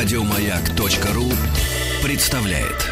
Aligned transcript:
Радиомаяк.ру 0.00 1.24
представляет. 2.04 2.86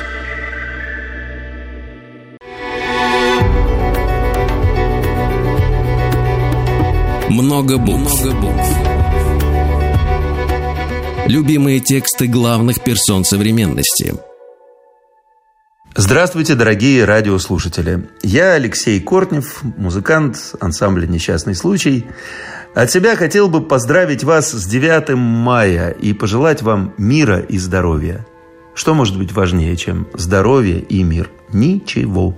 Много 7.30 7.78
букв. 7.78 8.24
Много 8.24 8.40
букв. 8.40 8.68
Любимые 11.28 11.78
тексты 11.78 12.26
главных 12.26 12.82
персон 12.82 13.24
современности. 13.24 14.14
Здравствуйте, 15.94 16.56
дорогие 16.56 17.04
радиослушатели. 17.04 18.10
Я 18.24 18.54
Алексей 18.54 19.00
Кортнев, 19.00 19.62
музыкант 19.62 20.56
ансамбля 20.58 21.06
«Несчастный 21.06 21.54
случай». 21.54 22.04
От 22.76 22.90
себя 22.90 23.16
хотел 23.16 23.48
бы 23.48 23.62
поздравить 23.62 24.22
вас 24.22 24.50
с 24.50 24.66
9 24.66 25.16
мая 25.16 25.92
и 25.92 26.12
пожелать 26.12 26.60
вам 26.60 26.92
мира 26.98 27.40
и 27.40 27.56
здоровья. 27.56 28.26
Что 28.74 28.92
может 28.92 29.16
быть 29.16 29.32
важнее, 29.32 29.74
чем 29.76 30.06
здоровье 30.12 30.80
и 30.80 31.02
мир? 31.02 31.30
Ничего. 31.54 32.36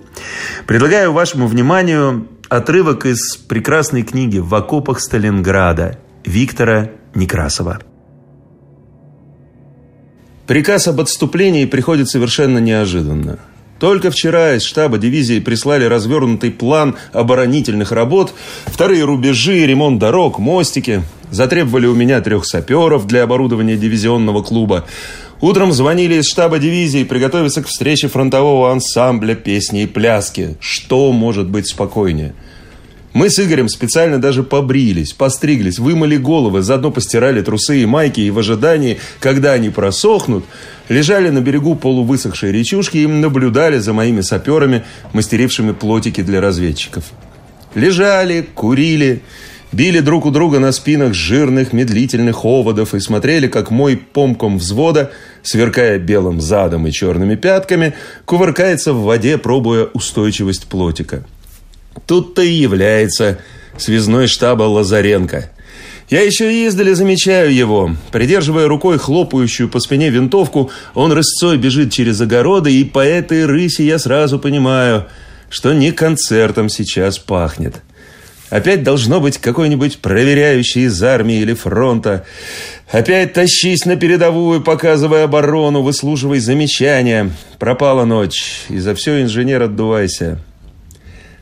Предлагаю 0.64 1.12
вашему 1.12 1.48
вниманию 1.48 2.28
отрывок 2.48 3.04
из 3.04 3.36
прекрасной 3.36 4.04
книги 4.04 4.38
«В 4.38 4.54
окопах 4.54 5.00
Сталинграда» 5.00 5.98
Виктора 6.24 6.90
Некрасова. 7.16 7.80
Приказ 10.46 10.86
об 10.86 11.00
отступлении 11.00 11.64
приходит 11.64 12.08
совершенно 12.08 12.58
неожиданно. 12.58 13.40
Только 13.78 14.10
вчера 14.10 14.54
из 14.56 14.64
штаба 14.64 14.98
дивизии 14.98 15.38
прислали 15.38 15.84
развернутый 15.84 16.50
план 16.50 16.96
оборонительных 17.12 17.92
работ, 17.92 18.34
вторые 18.66 19.04
рубежи, 19.04 19.66
ремонт 19.66 19.98
дорог, 19.98 20.38
мостики. 20.38 21.02
Затребовали 21.30 21.86
у 21.86 21.94
меня 21.94 22.20
трех 22.20 22.44
саперов 22.46 23.06
для 23.06 23.22
оборудования 23.22 23.76
дивизионного 23.76 24.42
клуба. 24.42 24.86
Утром 25.40 25.72
звонили 25.72 26.14
из 26.14 26.26
штаба 26.26 26.58
дивизии 26.58 27.04
приготовиться 27.04 27.62
к 27.62 27.68
встрече 27.68 28.08
фронтового 28.08 28.72
ансамбля 28.72 29.34
песни 29.34 29.82
и 29.82 29.86
пляски. 29.86 30.56
Что 30.58 31.12
может 31.12 31.48
быть 31.48 31.68
спокойнее? 31.68 32.34
Мы 33.12 33.30
с 33.30 33.38
Игорем 33.40 33.68
специально 33.68 34.20
даже 34.20 34.42
побрились, 34.42 35.12
постриглись, 35.12 35.78
вымыли 35.78 36.16
головы, 36.16 36.62
заодно 36.62 36.90
постирали 36.90 37.40
трусы 37.40 37.82
и 37.82 37.86
майки, 37.86 38.20
и 38.20 38.30
в 38.30 38.38
ожидании, 38.38 38.98
когда 39.18 39.52
они 39.52 39.70
просохнут, 39.70 40.44
лежали 40.88 41.30
на 41.30 41.40
берегу 41.40 41.74
полувысохшей 41.74 42.52
речушки 42.52 42.98
и 42.98 43.06
наблюдали 43.06 43.78
за 43.78 43.92
моими 43.92 44.20
саперами, 44.20 44.84
мастерившими 45.12 45.72
плотики 45.72 46.22
для 46.22 46.40
разведчиков. 46.40 47.04
Лежали, 47.74 48.46
курили, 48.54 49.22
били 49.72 50.00
друг 50.00 50.26
у 50.26 50.30
друга 50.30 50.58
на 50.58 50.72
спинах 50.72 51.14
жирных 51.14 51.72
медлительных 51.72 52.44
оводов 52.44 52.94
и 52.94 53.00
смотрели, 53.00 53.48
как 53.48 53.70
мой 53.70 53.96
помком 53.96 54.58
взвода, 54.58 55.12
сверкая 55.42 55.98
белым 55.98 56.40
задом 56.40 56.86
и 56.86 56.92
черными 56.92 57.34
пятками, 57.34 57.94
кувыркается 58.24 58.92
в 58.92 59.02
воде, 59.02 59.38
пробуя 59.38 59.84
устойчивость 59.92 60.66
плотика. 60.66 61.24
Тут-то 62.06 62.42
и 62.42 62.50
является 62.50 63.38
связной 63.76 64.26
штаба 64.26 64.64
Лазаренко. 64.64 65.50
Я 66.10 66.22
еще 66.22 66.66
издали 66.66 66.94
замечаю 66.94 67.54
его. 67.54 67.94
Придерживая 68.10 68.66
рукой 68.66 68.98
хлопающую 68.98 69.68
по 69.68 69.78
спине 69.78 70.08
винтовку, 70.08 70.70
он 70.94 71.12
рысцой 71.12 71.58
бежит 71.58 71.92
через 71.92 72.20
огороды, 72.20 72.72
и 72.72 72.84
по 72.84 73.00
этой 73.00 73.44
рысе 73.44 73.84
я 73.84 73.98
сразу 73.98 74.38
понимаю, 74.38 75.06
что 75.50 75.74
не 75.74 75.92
концертом 75.92 76.70
сейчас 76.70 77.18
пахнет. 77.18 77.82
Опять 78.48 78.82
должно 78.82 79.20
быть 79.20 79.36
какой-нибудь 79.36 79.98
проверяющий 79.98 80.84
из 80.84 81.02
армии 81.02 81.40
или 81.40 81.52
фронта. 81.52 82.24
Опять 82.90 83.34
тащись 83.34 83.84
на 83.84 83.96
передовую, 83.96 84.62
показывая 84.62 85.24
оборону, 85.24 85.82
выслушивай 85.82 86.38
замечания. 86.38 87.30
Пропала 87.58 88.06
ночь, 88.06 88.62
и 88.70 88.78
за 88.78 88.94
все 88.94 89.20
инженер 89.20 89.64
отдувайся. 89.64 90.38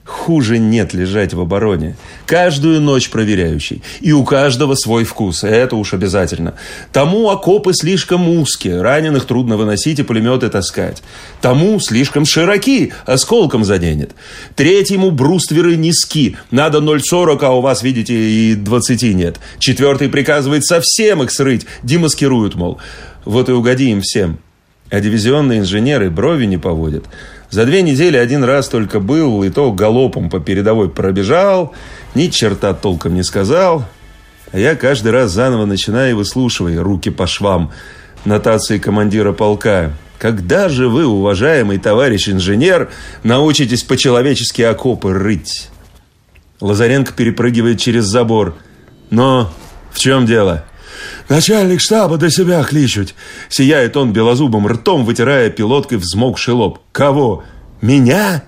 Хуже 0.07 0.59
нет 0.59 0.95
лежать 0.95 1.35
в 1.35 1.41
обороне. 1.41 1.97
Каждую 2.27 2.81
ночь 2.81 3.11
проверяющий. 3.11 3.83
И 4.01 4.13
у 4.13 4.23
каждого 4.23 4.77
свой 4.77 5.03
вкус. 5.03 5.43
Это 5.43 5.75
уж 5.75 5.95
обязательно. 5.95 6.55
Тому 6.93 7.29
окопы 7.29 7.73
слишком 7.75 8.29
узкие. 8.29 8.83
Раненых 8.83 9.25
трудно 9.25 9.57
выносить 9.57 9.99
и 9.99 10.05
пулеметы 10.05 10.49
таскать. 10.49 11.03
Тому 11.41 11.81
слишком 11.81 12.25
широки. 12.25 12.93
Осколком 13.05 13.65
заденет. 13.65 14.13
Третьему 14.55 15.11
брустверы 15.11 15.75
низки. 15.75 16.37
Надо 16.53 16.79
0,40, 16.79 17.39
а 17.43 17.51
у 17.51 17.61
вас, 17.61 17.83
видите, 17.83 18.15
и 18.15 18.55
20 18.55 19.03
нет. 19.15 19.41
Четвертый 19.59 20.09
приказывает 20.09 20.65
совсем 20.65 21.25
их 21.25 21.33
срыть. 21.33 21.67
Демаскируют, 21.83 22.55
мол. 22.55 22.79
Вот 23.25 23.49
и 23.49 23.53
угоди 23.53 23.91
им 23.91 24.03
всем. 24.03 24.39
А 24.89 25.01
дивизионные 25.01 25.59
инженеры 25.59 26.11
брови 26.11 26.45
не 26.45 26.59
поводят. 26.59 27.07
За 27.51 27.65
две 27.65 27.83
недели 27.83 28.17
один 28.17 28.45
раз 28.45 28.69
только 28.69 29.01
был, 29.01 29.43
и 29.45 29.51
то 29.51 29.73
галопом 29.73 30.31
по 30.31 30.41
передовой 30.41 30.89
пробежал, 30.91 31.75
ни 32.15 32.27
черта 32.29 32.75
толком 32.75 33.15
не 33.15 33.23
сказал. 33.23 33.85
А 34.53 34.59
я 34.59 34.75
каждый 34.75 35.13
раз 35.13 35.31
заново 35.31 35.65
начинаю 35.65 36.11
и 36.11 36.15
выслушиваю 36.15 36.83
руки 36.83 37.11
по 37.11 37.27
швам 37.27 37.73
нотации 38.25 38.79
командира 38.79 39.33
полка. 39.33 39.93
Когда 40.19 40.69
же 40.69 40.89
вы, 40.89 41.07
уважаемый 41.07 41.79
товарищ 41.79 42.29
инженер, 42.29 42.91
научитесь 43.23 43.83
по-человечески 43.83 44.63
окопы 44.63 45.13
рыть? 45.13 45.69
Лазаренко 46.61 47.13
перепрыгивает 47.13 47.79
через 47.79 48.05
забор. 48.05 48.57
Но 49.11 49.53
в 49.93 49.99
чем 49.99 50.27
дело? 50.27 50.65
Начальник 51.29 51.81
штаба 51.81 52.17
до 52.17 52.31
себя 52.31 52.63
кличут. 52.63 53.15
Сияет 53.49 53.97
он 53.97 54.13
белозубым 54.13 54.67
ртом, 54.67 55.05
вытирая 55.05 55.51
пилоткой 55.51 55.99
взмокший 55.99 56.55
лоб. 56.55 56.79
Кого? 56.93 57.45
Меня? 57.81 58.45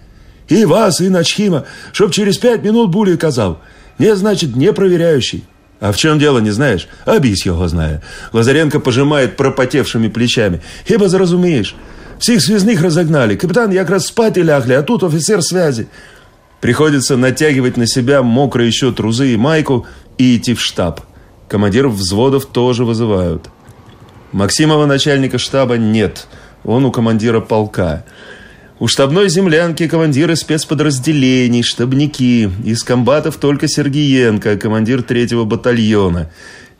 И 0.49 0.65
вас, 0.65 1.01
и 1.01 1.09
Начхима, 1.09 1.65
чтоб 1.93 2.11
через 2.11 2.39
пять 2.39 2.63
минут 2.63 2.91
були 2.91 3.17
казал. 3.17 3.61
Не, 3.99 4.17
значит, 4.17 4.57
не 4.57 4.73
проверяющий. 4.73 5.45
А 5.81 5.93
в 5.93 5.97
чем 5.97 6.19
дело, 6.19 6.39
не 6.39 6.51
знаешь? 6.51 6.89
Обись 7.05 7.47
его 7.47 7.69
знаю. 7.69 8.03
Лазаренко 8.33 8.81
пожимает 8.81 9.37
пропотевшими 9.37 10.09
плечами. 10.09 10.61
Хіба 10.85 11.09
зразумеешь? 11.09 11.75
Всех 12.19 12.43
связных 12.43 12.83
разогнали. 12.83 13.37
Капитан 13.37 13.71
якраз 13.71 14.07
спать 14.07 14.39
и 14.39 14.43
лягли, 14.43 14.73
а 14.75 14.83
тут 14.83 15.05
офицер 15.05 15.43
связи. 15.43 15.87
Приходится 16.61 17.17
натягивать 17.17 17.77
на 17.77 17.87
себя 17.87 18.23
мокрые 18.23 18.67
еще 18.67 18.93
трузы 18.93 19.33
и 19.33 19.37
майку 19.37 19.87
и 20.19 20.37
идти 20.37 20.55
в 20.55 20.61
штаб. 20.61 21.01
Командиров 21.49 21.95
взводов 21.95 22.47
тоже 22.47 22.85
вызывают. 22.85 23.49
Максимова 24.33 24.85
начальника 24.85 25.39
штаба 25.39 25.79
нет. 25.79 26.27
Он 26.65 26.85
у 26.85 26.93
командира 26.93 27.41
полка. 27.41 28.05
У 28.79 28.87
штабной 28.87 29.29
землянки 29.31 29.89
командиры 29.89 30.37
спецподразделений, 30.37 31.63
штабники. 31.63 32.51
Из 32.65 32.83
комбатов 32.83 33.39
только 33.39 33.67
Сергеенко, 33.67 34.59
командир 34.59 35.03
третьего 35.03 35.45
батальона. 35.45 36.31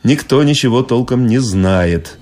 Никто 0.03 0.43
ничего 0.43 0.83
толком 0.83 1.25
не 1.25 1.39
знает. 1.39 2.17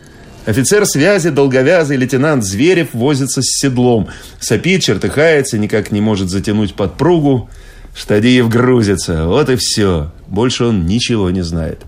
Офицер 0.45 0.85
связи, 0.85 1.29
долговязый 1.29 1.97
лейтенант 1.97 2.45
Зверев 2.45 2.93
возится 2.93 3.41
с 3.41 3.59
седлом. 3.59 4.07
Сопит, 4.39 4.81
чертыхается, 4.81 5.57
никак 5.57 5.91
не 5.91 5.99
может 5.99 6.29
затянуть 6.29 6.73
подпругу. 6.73 7.49
Штадиев 7.93 8.47
грузится. 8.47 9.25
Вот 9.27 9.49
и 9.49 9.57
все. 9.57 10.13
Больше 10.27 10.63
он 10.65 10.85
ничего 10.85 11.29
не 11.31 11.41
знает. 11.41 11.81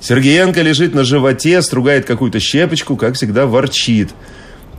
Сергеенко 0.00 0.62
лежит 0.62 0.94
на 0.94 1.04
животе, 1.04 1.60
стругает 1.62 2.06
какую-то 2.06 2.40
щепочку, 2.40 2.96
как 2.96 3.14
всегда 3.14 3.46
ворчит. 3.46 4.10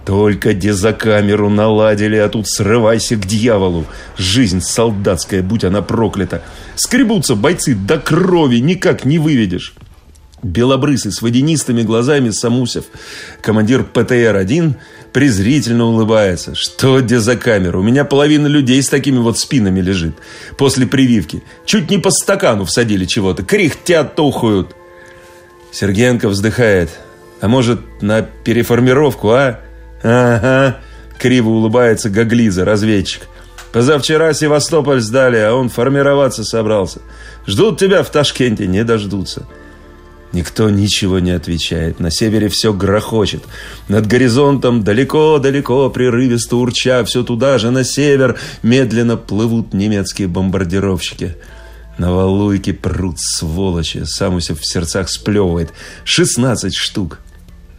Только 0.05 0.55
дезокамеру 0.55 1.49
наладили, 1.49 2.15
а 2.15 2.27
тут 2.27 2.49
срывайся 2.49 3.15
к 3.15 3.25
дьяволу. 3.25 3.85
Жизнь 4.17 4.61
солдатская, 4.61 5.43
будь 5.43 5.63
она 5.63 5.83
проклята. 5.83 6.41
Скребутся 6.75 7.35
бойцы 7.35 7.75
до 7.75 7.99
крови, 7.99 8.57
никак 8.57 9.05
не 9.05 9.19
выведешь. 9.19 9.75
Белобрысый, 10.41 11.11
с 11.11 11.21
водянистыми 11.21 11.83
глазами 11.83 12.31
Самусев, 12.31 12.85
командир 13.41 13.85
ПТР-1, 13.93 14.73
презрительно 15.13 15.85
улыбается. 15.85 16.55
Что 16.55 16.99
дезокамера? 16.99 17.77
У 17.77 17.83
меня 17.83 18.05
половина 18.05 18.47
людей 18.47 18.81
с 18.81 18.89
такими 18.89 19.19
вот 19.19 19.37
спинами 19.37 19.81
лежит. 19.81 20.15
После 20.57 20.87
прививки. 20.87 21.43
Чуть 21.67 21.91
не 21.91 21.99
по 21.99 22.09
стакану 22.09 22.65
всадили 22.65 23.05
чего-то. 23.05 23.43
Кряхтят, 23.43 24.15
тухают. 24.15 24.75
Сергеенко 25.71 26.29
вздыхает. 26.29 26.89
А 27.39 27.47
может, 27.47 27.79
на 28.01 28.21
переформировку, 28.21 29.31
а? 29.31 29.59
Ага. 30.03 30.77
Криво 31.17 31.49
улыбается 31.49 32.09
Гаглиза, 32.09 32.65
разведчик. 32.65 33.27
Позавчера 33.71 34.33
Севастополь 34.33 34.99
сдали, 34.99 35.37
а 35.37 35.53
он 35.53 35.69
формироваться 35.69 36.43
собрался. 36.43 37.01
Ждут 37.47 37.79
тебя 37.79 38.03
в 38.03 38.09
Ташкенте, 38.09 38.67
не 38.67 38.83
дождутся. 38.83 39.47
Никто 40.33 40.69
ничего 40.69 41.19
не 41.19 41.31
отвечает. 41.31 41.99
На 41.99 42.09
севере 42.09 42.47
все 42.47 42.73
грохочет. 42.73 43.43
Над 43.87 44.07
горизонтом 44.07 44.83
далеко-далеко, 44.83 45.89
прерывисто 45.89 46.57
урча, 46.57 47.03
все 47.03 47.23
туда 47.23 47.57
же, 47.57 47.69
на 47.69 47.83
север, 47.83 48.39
медленно 48.63 49.17
плывут 49.17 49.73
немецкие 49.73 50.27
бомбардировщики. 50.27 51.35
На 51.97 52.13
Валуйке 52.13 52.73
прут 52.73 53.19
сволочи. 53.19 54.03
Самусев 54.05 54.59
в 54.59 54.65
сердцах 54.65 55.09
сплевывает. 55.09 55.73
Шестнадцать 56.03 56.75
штук. 56.75 57.19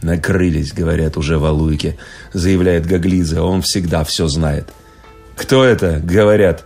«Накрылись»,— 0.01 0.73
говорят 0.75 1.15
уже 1.17 1.37
в 1.37 1.45
Алуйке,— 1.45 1.97
заявляет 2.33 2.85
Гаглидзе. 2.85 3.39
Он 3.39 3.61
всегда 3.61 4.03
все 4.03 4.27
знает. 4.27 4.69
«Кто 5.35 5.63
это?»— 5.63 6.01
говорят. 6.03 6.65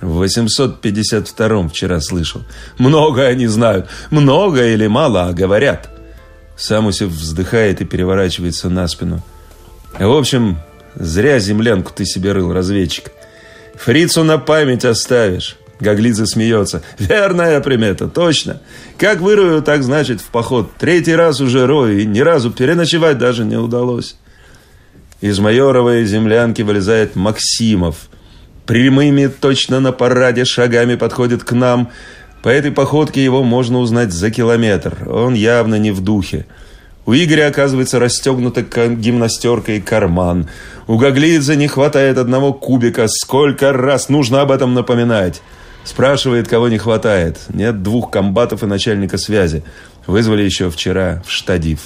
В 0.00 0.22
852-м 0.22 1.68
вчера 1.68 2.00
слышал. 2.00 2.42
Много 2.78 3.26
они 3.26 3.46
знают. 3.46 3.88
Много 4.10 4.66
или 4.66 4.86
мало, 4.86 5.26
а 5.26 5.32
говорят. 5.32 5.90
Самусев 6.56 7.10
вздыхает 7.10 7.80
и 7.80 7.84
переворачивается 7.84 8.70
на 8.70 8.88
спину. 8.88 9.22
В 9.98 10.10
общем, 10.10 10.58
зря 10.94 11.38
землянку 11.38 11.92
ты 11.94 12.06
себе 12.06 12.32
рыл, 12.32 12.52
разведчик. 12.52 13.12
Фрицу 13.76 14.24
на 14.24 14.38
память 14.38 14.84
оставишь. 14.84 15.56
Гаглидзе 15.80 16.26
смеется. 16.26 16.82
Верная 16.98 17.60
примета, 17.60 18.08
точно. 18.08 18.60
Как 18.98 19.20
вырою, 19.20 19.62
так 19.62 19.82
значит 19.82 20.20
в 20.20 20.26
поход. 20.26 20.70
Третий 20.78 21.14
раз 21.14 21.40
уже 21.40 21.66
рою, 21.66 21.98
и 21.98 22.04
ни 22.04 22.20
разу 22.20 22.50
переночевать 22.50 23.18
даже 23.18 23.44
не 23.44 23.56
удалось. 23.56 24.16
Из 25.20 25.38
майоровой 25.38 26.04
землянки 26.04 26.62
вылезает 26.62 27.16
Максимов. 27.16 28.08
Прямыми, 28.66 29.26
точно 29.26 29.80
на 29.80 29.92
параде, 29.92 30.44
шагами 30.44 30.94
подходит 30.94 31.44
к 31.44 31.52
нам. 31.52 31.90
По 32.42 32.48
этой 32.48 32.70
походке 32.70 33.22
его 33.22 33.42
можно 33.42 33.78
узнать 33.78 34.12
за 34.12 34.30
километр. 34.30 35.08
Он 35.10 35.34
явно 35.34 35.74
не 35.76 35.90
в 35.90 36.00
духе. 36.00 36.46
У 37.06 37.12
Игоря, 37.12 37.48
оказывается, 37.48 37.98
расстегнута 37.98 38.62
гимнастерка 38.62 39.72
и 39.72 39.80
карман. 39.80 40.48
У 40.86 40.96
Гаглидзе 40.96 41.56
не 41.56 41.66
хватает 41.66 42.18
одного 42.18 42.52
кубика. 42.52 43.08
Сколько 43.08 43.72
раз 43.72 44.08
нужно 44.08 44.42
об 44.42 44.52
этом 44.52 44.74
напоминать? 44.74 45.42
Спрашивает, 45.84 46.48
кого 46.48 46.68
не 46.68 46.78
хватает. 46.78 47.38
Нет 47.48 47.82
двух 47.82 48.10
комбатов 48.10 48.62
и 48.62 48.66
начальника 48.66 49.18
связи. 49.18 49.64
Вызвали 50.06 50.42
еще 50.42 50.70
вчера 50.70 51.22
в 51.26 51.30
штадив. 51.30 51.80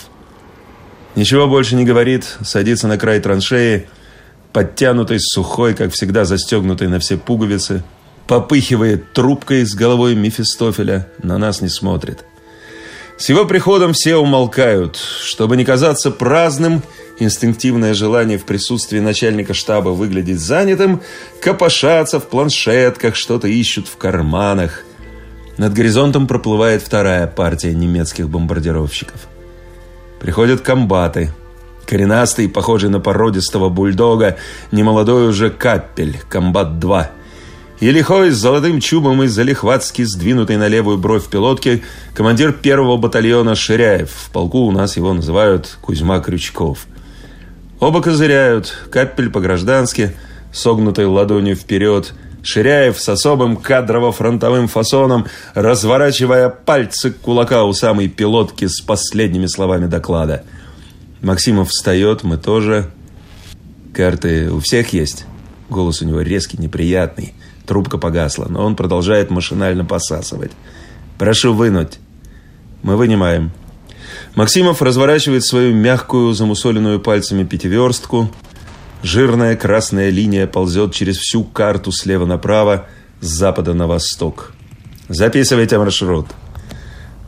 Ничего 1.16 1.46
больше 1.46 1.76
не 1.76 1.84
говорит, 1.84 2.24
садится 2.42 2.88
на 2.88 2.98
край 2.98 3.20
траншеи, 3.20 3.86
подтянутый, 4.52 5.18
сухой, 5.20 5.74
как 5.74 5.92
всегда 5.92 6.24
застегнутый 6.24 6.88
на 6.88 6.98
все 6.98 7.16
пуговицы, 7.16 7.84
попыхивает 8.26 9.12
трубкой 9.12 9.64
с 9.64 9.74
головой 9.74 10.16
Мефистофеля, 10.16 11.08
на 11.22 11.38
нас 11.38 11.60
не 11.60 11.68
смотрит. 11.68 12.24
С 13.16 13.28
его 13.28 13.44
приходом 13.44 13.92
все 13.92 14.16
умолкают. 14.16 14.96
Чтобы 14.96 15.56
не 15.56 15.64
казаться 15.64 16.10
праздным, 16.10 16.82
инстинктивное 17.18 17.94
желание 17.94 18.38
в 18.38 18.44
присутствии 18.44 18.98
начальника 18.98 19.54
штаба 19.54 19.90
выглядеть 19.90 20.40
занятым, 20.40 21.00
копошатся 21.40 22.18
в 22.18 22.28
планшетках, 22.28 23.14
что-то 23.14 23.46
ищут 23.46 23.86
в 23.86 23.96
карманах. 23.96 24.82
Над 25.58 25.72
горизонтом 25.72 26.26
проплывает 26.26 26.82
вторая 26.82 27.28
партия 27.28 27.72
немецких 27.72 28.28
бомбардировщиков. 28.28 29.28
Приходят 30.18 30.62
комбаты. 30.62 31.30
Коренастый, 31.86 32.48
похожий 32.48 32.88
на 32.88 32.98
породистого 32.98 33.68
бульдога, 33.68 34.38
немолодой 34.72 35.28
уже 35.28 35.50
капель, 35.50 36.18
комбат-2. 36.30 37.08
И 37.84 37.90
лихой 37.90 38.30
с 38.30 38.36
золотым 38.36 38.80
чубом 38.80 39.22
и 39.24 39.26
залихватски 39.26 40.04
сдвинутый 40.04 40.56
на 40.56 40.68
левую 40.68 40.96
бровь 40.96 41.28
пилотки 41.28 41.82
командир 42.14 42.54
первого 42.54 42.96
батальона 42.96 43.54
Ширяев. 43.54 44.10
В 44.10 44.30
полку 44.30 44.60
у 44.60 44.70
нас 44.70 44.96
его 44.96 45.12
называют 45.12 45.76
Кузьма 45.82 46.20
Крючков. 46.20 46.86
Оба 47.80 48.00
козыряют, 48.00 48.74
капель 48.90 49.28
по-граждански, 49.28 50.16
согнутой 50.50 51.04
ладонью 51.04 51.56
вперед, 51.56 52.14
Ширяев 52.42 52.98
с 52.98 53.06
особым 53.06 53.58
кадрово-фронтовым 53.58 54.66
фасоном, 54.66 55.26
разворачивая 55.52 56.48
пальцы 56.48 57.10
кулака 57.10 57.64
у 57.64 57.74
самой 57.74 58.08
пилотки 58.08 58.66
с 58.66 58.80
последними 58.80 59.44
словами 59.44 59.88
доклада. 59.88 60.44
Максимов 61.20 61.68
встает, 61.68 62.22
мы 62.22 62.38
тоже. 62.38 62.90
Карты 63.92 64.50
у 64.50 64.60
всех 64.60 64.94
есть. 64.94 65.26
Голос 65.68 66.00
у 66.00 66.06
него 66.06 66.22
резкий, 66.22 66.56
неприятный. 66.56 67.34
Трубка 67.66 67.98
погасла, 67.98 68.46
но 68.48 68.64
он 68.64 68.76
продолжает 68.76 69.30
машинально 69.30 69.84
посасывать. 69.84 70.52
«Прошу 71.18 71.54
вынуть». 71.54 71.98
Мы 72.82 72.96
вынимаем. 72.96 73.50
Максимов 74.34 74.82
разворачивает 74.82 75.44
свою 75.44 75.74
мягкую, 75.74 76.34
замусоленную 76.34 77.00
пальцами 77.00 77.44
пятиверстку, 77.44 78.30
Жирная 79.04 79.54
красная 79.54 80.08
линия 80.08 80.46
ползет 80.46 80.94
через 80.94 81.18
всю 81.18 81.44
карту 81.44 81.92
слева 81.92 82.24
направо, 82.24 82.86
с 83.20 83.26
запада 83.26 83.74
на 83.74 83.86
восток. 83.86 84.54
Записывайте 85.10 85.76
маршрут. 85.76 86.28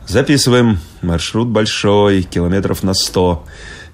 Записываем. 0.07 0.79
Маршрут 1.03 1.49
большой, 1.49 2.23
километров 2.23 2.81
на 2.81 2.95
сто. 2.95 3.45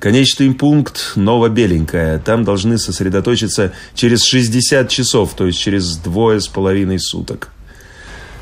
Конечный 0.03 0.53
пункт 0.53 1.13
Новобеленькая. 1.15 2.19
Там 2.19 2.43
должны 2.43 2.77
сосредоточиться 2.77 3.71
через 3.93 4.25
60 4.25 4.89
часов, 4.89 5.33
то 5.33 5.47
есть 5.47 5.57
через 5.57 5.95
двое 5.95 6.41
с 6.41 6.49
половиной 6.49 6.99
суток. 6.99 7.53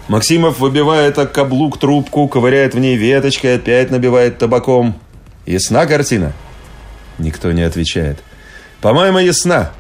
Максимов 0.08 0.58
выбивает 0.58 1.20
о 1.20 1.28
каблук 1.28 1.78
трубку, 1.78 2.28
ковыряет 2.28 2.74
в 2.74 2.80
ней 2.80 2.98
веточкой, 2.98 3.58
опять 3.58 3.92
набивает 3.92 4.40
табаком. 4.40 5.00
Ясна 5.46 5.86
картина? 5.86 6.34
Никто 7.20 7.52
не 7.52 7.62
отвечает. 7.62 8.18
По-моему, 8.82 9.20
ясна. 9.20 9.72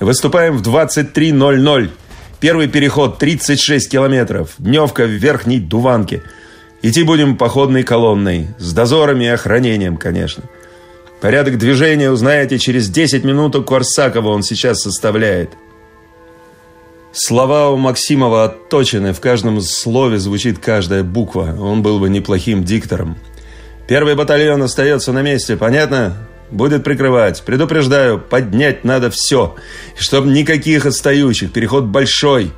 Выступаем 0.00 0.58
в 0.58 0.62
23.00. 0.62 1.90
Первый 2.38 2.68
переход 2.68 3.16
36 3.16 3.90
километров. 3.90 4.50
Дневка 4.58 5.06
в 5.06 5.12
Верхней 5.12 5.60
Дуванке. 5.60 6.22
Идти 6.82 7.02
будем 7.02 7.38
походной 7.38 7.82
колонной. 7.82 8.48
С 8.58 8.74
дозорами 8.74 9.24
и 9.24 9.28
охранением, 9.28 9.96
конечно. 9.96 10.44
Порядок 11.20 11.58
движения 11.58 12.10
узнаете 12.10 12.58
через 12.58 12.88
10 12.88 13.24
минут 13.24 13.56
у 13.56 13.62
Корсакова 13.62 14.28
он 14.28 14.42
сейчас 14.42 14.82
составляет. 14.82 15.50
Слова 17.12 17.70
у 17.70 17.76
Максимова 17.76 18.44
отточены, 18.44 19.12
в 19.12 19.20
каждом 19.20 19.60
слове 19.60 20.18
звучит 20.18 20.58
каждая 20.58 21.04
буква. 21.04 21.56
Он 21.58 21.80
был 21.80 22.00
бы 22.00 22.10
неплохим 22.10 22.64
диктором. 22.64 23.16
Первый 23.86 24.16
батальон 24.16 24.62
остается 24.62 25.12
на 25.12 25.22
месте, 25.22 25.56
понятно? 25.56 26.16
Будет 26.50 26.84
прикрывать. 26.84 27.42
Предупреждаю, 27.42 28.18
поднять 28.18 28.84
надо 28.84 29.10
все. 29.10 29.54
И 29.98 30.02
чтоб 30.02 30.24
никаких 30.24 30.86
отстающих. 30.86 31.52
Переход 31.52 31.84
большой. 31.84 32.52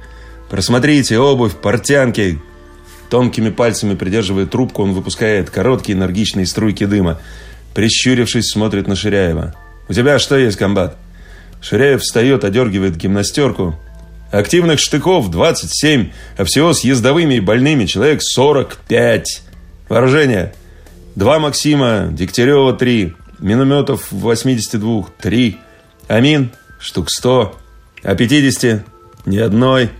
Просмотрите 0.48 1.18
обувь, 1.18 1.54
портянки. 1.54 2.40
Тонкими 3.10 3.50
пальцами 3.50 3.94
придерживая 3.94 4.46
трубку, 4.46 4.82
он 4.82 4.92
выпускает 4.92 5.50
короткие 5.50 5.96
энергичные 5.96 6.46
струйки 6.46 6.84
дыма. 6.86 7.20
Прищурившись, 7.76 8.52
смотрит 8.52 8.88
на 8.88 8.96
Ширяева. 8.96 9.54
«У 9.86 9.92
тебя 9.92 10.18
что 10.18 10.38
есть, 10.38 10.56
комбат?» 10.56 10.96
Ширяев 11.60 12.00
встает, 12.00 12.42
одергивает 12.42 12.96
гимнастерку. 12.96 13.78
«Активных 14.32 14.80
штыков 14.80 15.30
27, 15.30 16.10
а 16.38 16.44
всего 16.44 16.72
с 16.72 16.84
ездовыми 16.84 17.34
и 17.34 17.40
больными 17.40 17.84
человек 17.84 18.22
45. 18.22 19.42
Вооружение. 19.90 20.54
Два 21.16 21.38
Максима, 21.38 22.08
Дегтярева 22.10 22.72
3, 22.72 23.12
Минометов 23.40 24.06
82– 24.10 25.08
3. 25.20 25.58
Амин– 26.08 26.52
штук 26.80 27.10
100. 27.10 27.58
А 28.04 28.14
50– 28.14 28.86
ни 29.26 29.36
одной. 29.36 29.90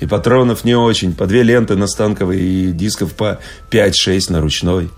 И 0.00 0.06
патронов 0.06 0.64
не 0.64 0.76
очень. 0.76 1.12
По 1.12 1.26
две 1.26 1.42
ленты 1.42 1.76
на 1.76 1.88
станковой 1.88 2.40
и 2.40 2.72
дисков 2.72 3.12
по 3.12 3.38
5-6 3.70 4.20
на 4.30 4.40
ручной. 4.40 4.88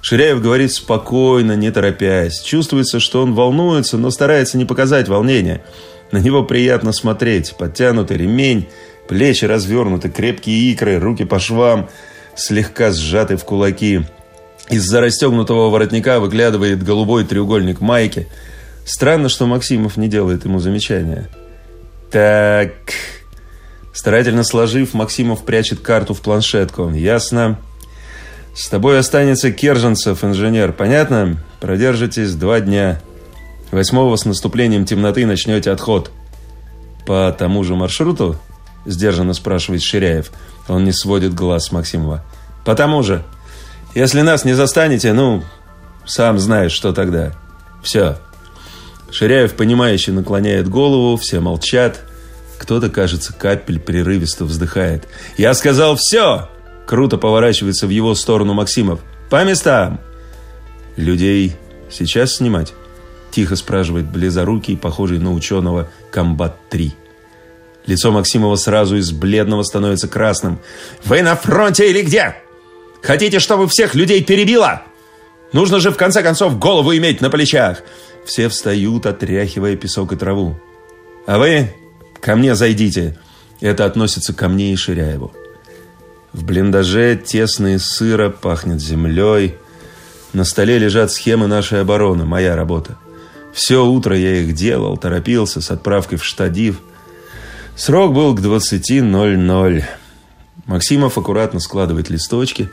Ширяев 0.00 0.40
говорит 0.40 0.72
спокойно, 0.72 1.56
не 1.56 1.70
торопясь. 1.70 2.40
Чувствуется, 2.40 3.00
что 3.00 3.22
он 3.22 3.34
волнуется, 3.34 3.98
но 3.98 4.10
старается 4.10 4.58
не 4.58 4.64
показать 4.64 5.08
волнения. 5.08 5.62
На 6.12 6.18
него 6.18 6.44
приятно 6.44 6.92
смотреть. 6.92 7.54
Подтянутый 7.58 8.16
ремень, 8.18 8.68
плечи 9.08 9.44
развернуты, 9.44 10.08
крепкие 10.08 10.72
икры, 10.72 10.98
руки 10.98 11.24
по 11.24 11.38
швам, 11.38 11.88
слегка 12.36 12.92
сжаты 12.92 13.36
в 13.36 13.44
кулаки– 13.44 14.02
из-за 14.68 15.00
расстегнутого 15.00 15.70
воротника 15.70 16.18
выглядывает 16.18 16.82
голубой 16.82 17.24
треугольник 17.24 17.80
майки. 17.80 18.26
Странно, 18.84 19.28
что 19.28 19.46
Максимов 19.46 19.96
не 19.96 20.08
делает 20.08 20.44
ему 20.44 20.58
замечания. 20.58 21.28
Так. 22.10 22.72
Старательно 23.92 24.42
сложив, 24.42 24.92
Максимов 24.92 25.44
прячет 25.44 25.80
карту 25.80 26.14
в 26.14 26.20
планшетку. 26.20 26.90
Ясно. 26.90 27.58
С 28.56 28.68
тобой 28.68 28.98
останется 28.98 29.52
Керженцев, 29.52 30.24
инженер. 30.24 30.72
Понятно? 30.72 31.36
Продержитесь 31.60 32.34
два 32.34 32.60
дня. 32.60 33.02
Восьмого 33.70 34.16
с 34.16 34.24
наступлением 34.24 34.86
темноты 34.86 35.26
начнете 35.26 35.70
отход. 35.70 36.10
По 37.06 37.36
тому 37.38 37.62
же 37.64 37.74
маршруту? 37.74 38.36
Сдержанно 38.86 39.34
спрашивает 39.34 39.82
Ширяев. 39.82 40.30
Он 40.68 40.84
не 40.84 40.92
сводит 40.92 41.34
глаз 41.34 41.66
с 41.66 41.72
Максимова. 41.72 42.24
По 42.64 42.74
тому 42.74 43.02
же. 43.02 43.22
Если 43.94 44.22
нас 44.22 44.46
не 44.46 44.54
застанете, 44.54 45.12
ну, 45.12 45.44
сам 46.06 46.38
знаешь, 46.38 46.72
что 46.72 46.94
тогда. 46.94 47.32
Все. 47.82 48.16
Ширяев, 49.10 49.52
понимающе 49.52 50.12
наклоняет 50.12 50.66
голову, 50.66 51.18
все 51.18 51.40
молчат. 51.40 52.00
Кто-то, 52.56 52.88
кажется, 52.88 53.34
капель 53.34 53.78
прерывисто 53.78 54.46
вздыхает. 54.46 55.06
«Я 55.36 55.52
сказал 55.52 55.96
все!» 55.96 56.48
Круто 56.86 57.18
поворачивается 57.18 57.86
в 57.86 57.90
его 57.90 58.14
сторону 58.14 58.54
Максимов. 58.54 59.00
«По 59.28 59.44
местам!» 59.44 60.00
Людей 60.96 61.56
Сейчас 61.90 62.36
снимать?» 62.36 62.74
Тихо 63.30 63.56
спрашивает 63.56 64.06
близорукий, 64.06 64.76
похожий 64.76 65.18
на 65.18 65.32
ученого 65.32 65.90
«Комбат-3». 66.10 66.92
Лицо 67.86 68.10
Максимова 68.10 68.56
сразу 68.56 68.96
из 68.96 69.12
бледного 69.12 69.62
становится 69.62 70.08
красным. 70.08 70.58
«Вы 71.04 71.22
на 71.22 71.36
фронте 71.36 71.90
или 71.90 72.02
где? 72.02 72.36
Хотите, 73.02 73.38
чтобы 73.38 73.68
всех 73.68 73.94
людей 73.94 74.24
перебило? 74.24 74.82
Нужно 75.52 75.78
же 75.80 75.90
в 75.90 75.96
конце 75.96 76.22
концов 76.22 76.58
голову 76.58 76.96
иметь 76.96 77.20
на 77.20 77.30
плечах!» 77.30 77.82
Все 78.24 78.48
встают, 78.48 79.06
отряхивая 79.06 79.76
песок 79.76 80.12
и 80.12 80.16
траву. 80.16 80.58
«А 81.26 81.38
вы 81.38 81.72
ко 82.20 82.34
мне 82.36 82.54
зайдите!» 82.54 83.16
Это 83.60 83.86
относится 83.86 84.34
ко 84.34 84.48
мне 84.48 84.72
и 84.72 84.76
Ширяеву. 84.76 85.32
В 86.36 86.44
блиндаже 86.44 87.16
тесно 87.16 87.74
и 87.74 87.78
сыро, 87.78 88.30
пахнет 88.30 88.80
землей. 88.80 89.56
На 90.32 90.44
столе 90.44 90.78
лежат 90.78 91.10
схемы 91.10 91.48
нашей 91.48 91.80
обороны, 91.80 92.24
моя 92.24 92.54
работа. 92.54 92.96
Все 93.52 93.84
утро 93.84 94.16
я 94.16 94.36
их 94.36 94.54
делал, 94.54 94.96
торопился 94.96 95.60
с 95.60 95.72
отправкой 95.72 96.18
в 96.18 96.24
штадив– 96.24 96.80
Срок 97.76 98.14
был 98.14 98.34
к 98.34 98.40
20.00. 98.40 99.84
Максимов 100.64 101.18
аккуратно 101.18 101.60
складывает 101.60 102.08
листочки, 102.08 102.70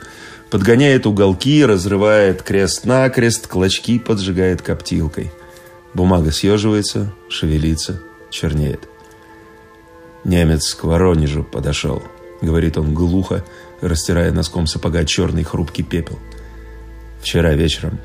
подгоняет 0.50 1.06
уголки, 1.06 1.62
разрывает 1.62 2.42
крест-накрест, 2.42 3.46
клочки 3.46 3.98
поджигает 3.98 4.62
коптилкой. 4.62 5.30
Бумага 5.92 6.32
съеживается, 6.32 7.12
шевелится, 7.28 8.00
чернеет. 8.30 8.88
«Немец 10.24 10.74
к 10.74 10.84
Воронежу 10.84 11.44
подошел»,— 11.44 12.02
говорит 12.40 12.76
он 12.78 12.94
глухо, 12.94 13.44
растирая 13.80 14.32
носком 14.32 14.66
сапога 14.66 15.04
черный 15.04 15.44
хрупкий 15.44 15.82
пепел. 15.82 16.18
«Вчера 17.20 17.54
вечером». 17.54 17.98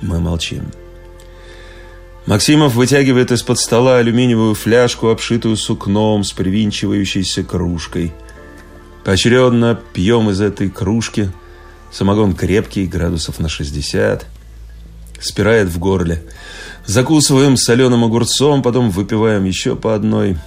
Мы 0.00 0.20
молчим. 0.20 0.70
Максимов 2.26 2.74
вытягивает 2.74 3.32
из-под 3.32 3.58
стола 3.58 3.98
алюминиевую 3.98 4.54
фляжку, 4.54 5.08
обшитую 5.08 5.56
сукном 5.56 6.24
с 6.24 6.32
привинчивающейся 6.32 7.42
кружкой. 7.42 8.12
Поочередно 9.04 9.78
пьем 9.92 10.30
из 10.30 10.40
этой 10.40 10.70
кружки. 10.70 11.30
Самогон 11.92 12.34
крепкий, 12.34 12.86
градусов 12.86 13.40
на 13.40 13.48
60. 13.48 14.26
Спирает 15.20 15.68
в 15.68 15.78
горле. 15.78 16.22
Закусываем 16.86 17.56
соленым 17.58 18.04
огурцом, 18.04 18.62
потом 18.62 18.90
выпиваем 18.90 19.44
еще 19.44 19.76
по 19.76 19.94
одной. 19.94 20.38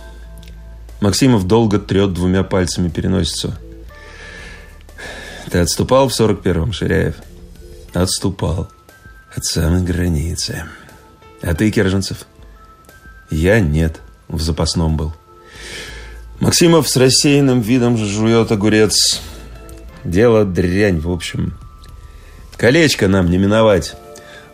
Максимов 0.99 1.45
долго 1.45 1.79
трет 1.79 2.13
двумя 2.13 2.43
пальцами 2.43 2.89
переносицу. 2.89 3.53
Ты 5.51 5.59
отступал 5.59 6.09
в 6.09 6.19
41-м, 6.19 6.73
Ширяев? 6.73 7.15
Отступал. 7.93 8.69
От 9.35 9.45
самой 9.45 9.83
границы. 9.83 10.65
А 11.41 11.53
ты, 11.53 11.69
Керженцев? 11.69 12.25
Я 13.29 13.59
нет, 13.59 14.01
в 14.27 14.41
запасном 14.41 14.97
был. 14.97 15.13
Максимов 16.39 16.89
с 16.89 16.97
рассеянным 16.97 17.61
видом 17.61 17.97
жует 17.97 18.51
огурец. 18.51 19.21
Дело 20.03 20.45
дрянь, 20.45 20.99
в 20.99 21.11
общем. 21.11 21.57
Колечко 22.57 23.07
нам 23.07 23.29
не 23.29 23.37
миновать. 23.37 23.95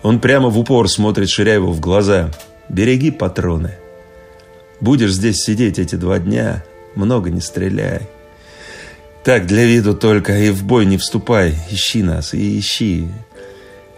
Он 0.02 0.20
прямо 0.20 0.50
в 0.50 0.60
упор 0.60 0.90
смотрит 0.90 1.30
Ширяеву 1.30 1.72
в 1.72 1.80
глаза. 1.80 2.32
Береги 2.68 3.12
патроны. 3.12 3.78
Будешь 4.80 5.14
здесь 5.14 5.38
сидеть 5.38 5.80
эти 5.80 5.96
два 5.96 6.20
дня, 6.20 6.64
много 6.96 7.30
не 7.30 7.42
стреляй. 7.42 8.10
Так, 9.24 9.48
для 9.48 9.66
виду 9.66 9.96
только, 9.96 10.38
и 10.38 10.50
в 10.50 10.64
бой 10.64 10.86
не 10.86 10.98
вступай. 10.98 11.56
Ищи 11.72 12.04
нас, 12.04 12.34
и 12.34 12.60
ищи. 12.60 13.08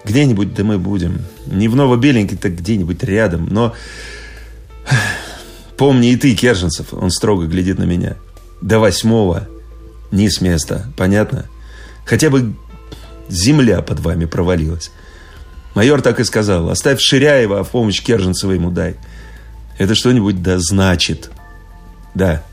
Где-нибудь 0.04 0.54
да 0.54 0.64
мы 0.64 0.78
будем. 0.78 1.22
Не 1.48 1.68
в 1.68 1.76
Новобеленке, 1.76 2.36
так 2.36 2.56
где-нибудь 2.56 3.04
рядом. 3.04 3.48
Но 3.50 3.74
помни 5.78 6.12
и 6.12 6.16
ты, 6.16 6.36
Керженцев, 6.36 6.94
он 6.94 7.10
строго 7.10 7.48
глядит 7.48 7.80
на 7.80 7.86
меня. 7.86 8.18
До 8.62 8.80
восьмого 8.80 9.48
не 10.12 10.30
с 10.30 10.42
места, 10.42 10.86
понятно? 10.96 11.46
Хотя 12.06 12.30
бы 12.30 12.54
земля 13.28 13.82
под 13.82 14.00
вами 14.00 14.26
провалилась. 14.26 14.92
Майор 15.74 16.02
так 16.02 16.20
и 16.20 16.24
сказал. 16.24 16.70
Оставь 16.70 17.02
Ширяева, 17.02 17.60
а 17.60 17.64
в 17.64 17.72
помощь 17.72 18.02
Керженцева 18.02 18.52
ему 18.52 18.70
дай. 18.70 18.96
Это 19.78 19.96
что-нибудь 19.96 20.42
да 20.42 20.58
значит. 20.60 21.32
Да. 22.14 22.44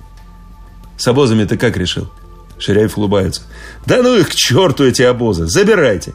С 0.96 1.06
обозами 1.06 1.44
ты 1.44 1.56
как 1.56 1.76
решил? 1.76 2.10
Ширяев 2.58 2.96
улыбается. 2.96 3.42
Да 3.86 4.02
ну 4.02 4.16
их 4.16 4.28
к 4.28 4.34
черту 4.34 4.84
эти 4.84 5.02
обозы. 5.02 5.46
Забирайте. 5.46 6.14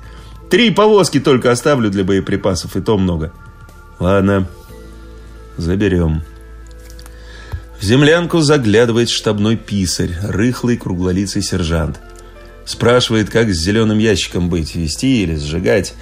Три 0.49 0.71
повозки 0.71 1.19
только 1.19 1.51
оставлю 1.51 1.89
для 1.89 2.03
боеприпасов, 2.03 2.75
и 2.77 2.81
то 2.81 2.97
много. 2.97 3.33
Ладно, 3.99 4.47
заберем. 5.57 6.23
В 7.79 7.83
землянку 7.83 8.39
заглядывает 8.39 9.09
штабной 9.09 9.55
писарь, 9.57 10.17
рыхлый 10.23 10.77
круглолицый 10.77 11.41
сержант. 11.41 11.99
Спрашивает, 12.65 13.29
как 13.29 13.49
с 13.49 13.57
зеленым 13.57 13.97
ящиком 13.97 14.49
быть, 14.49 14.75
вести 14.75 15.23
или 15.23 15.35
сжигать. 15.35 15.93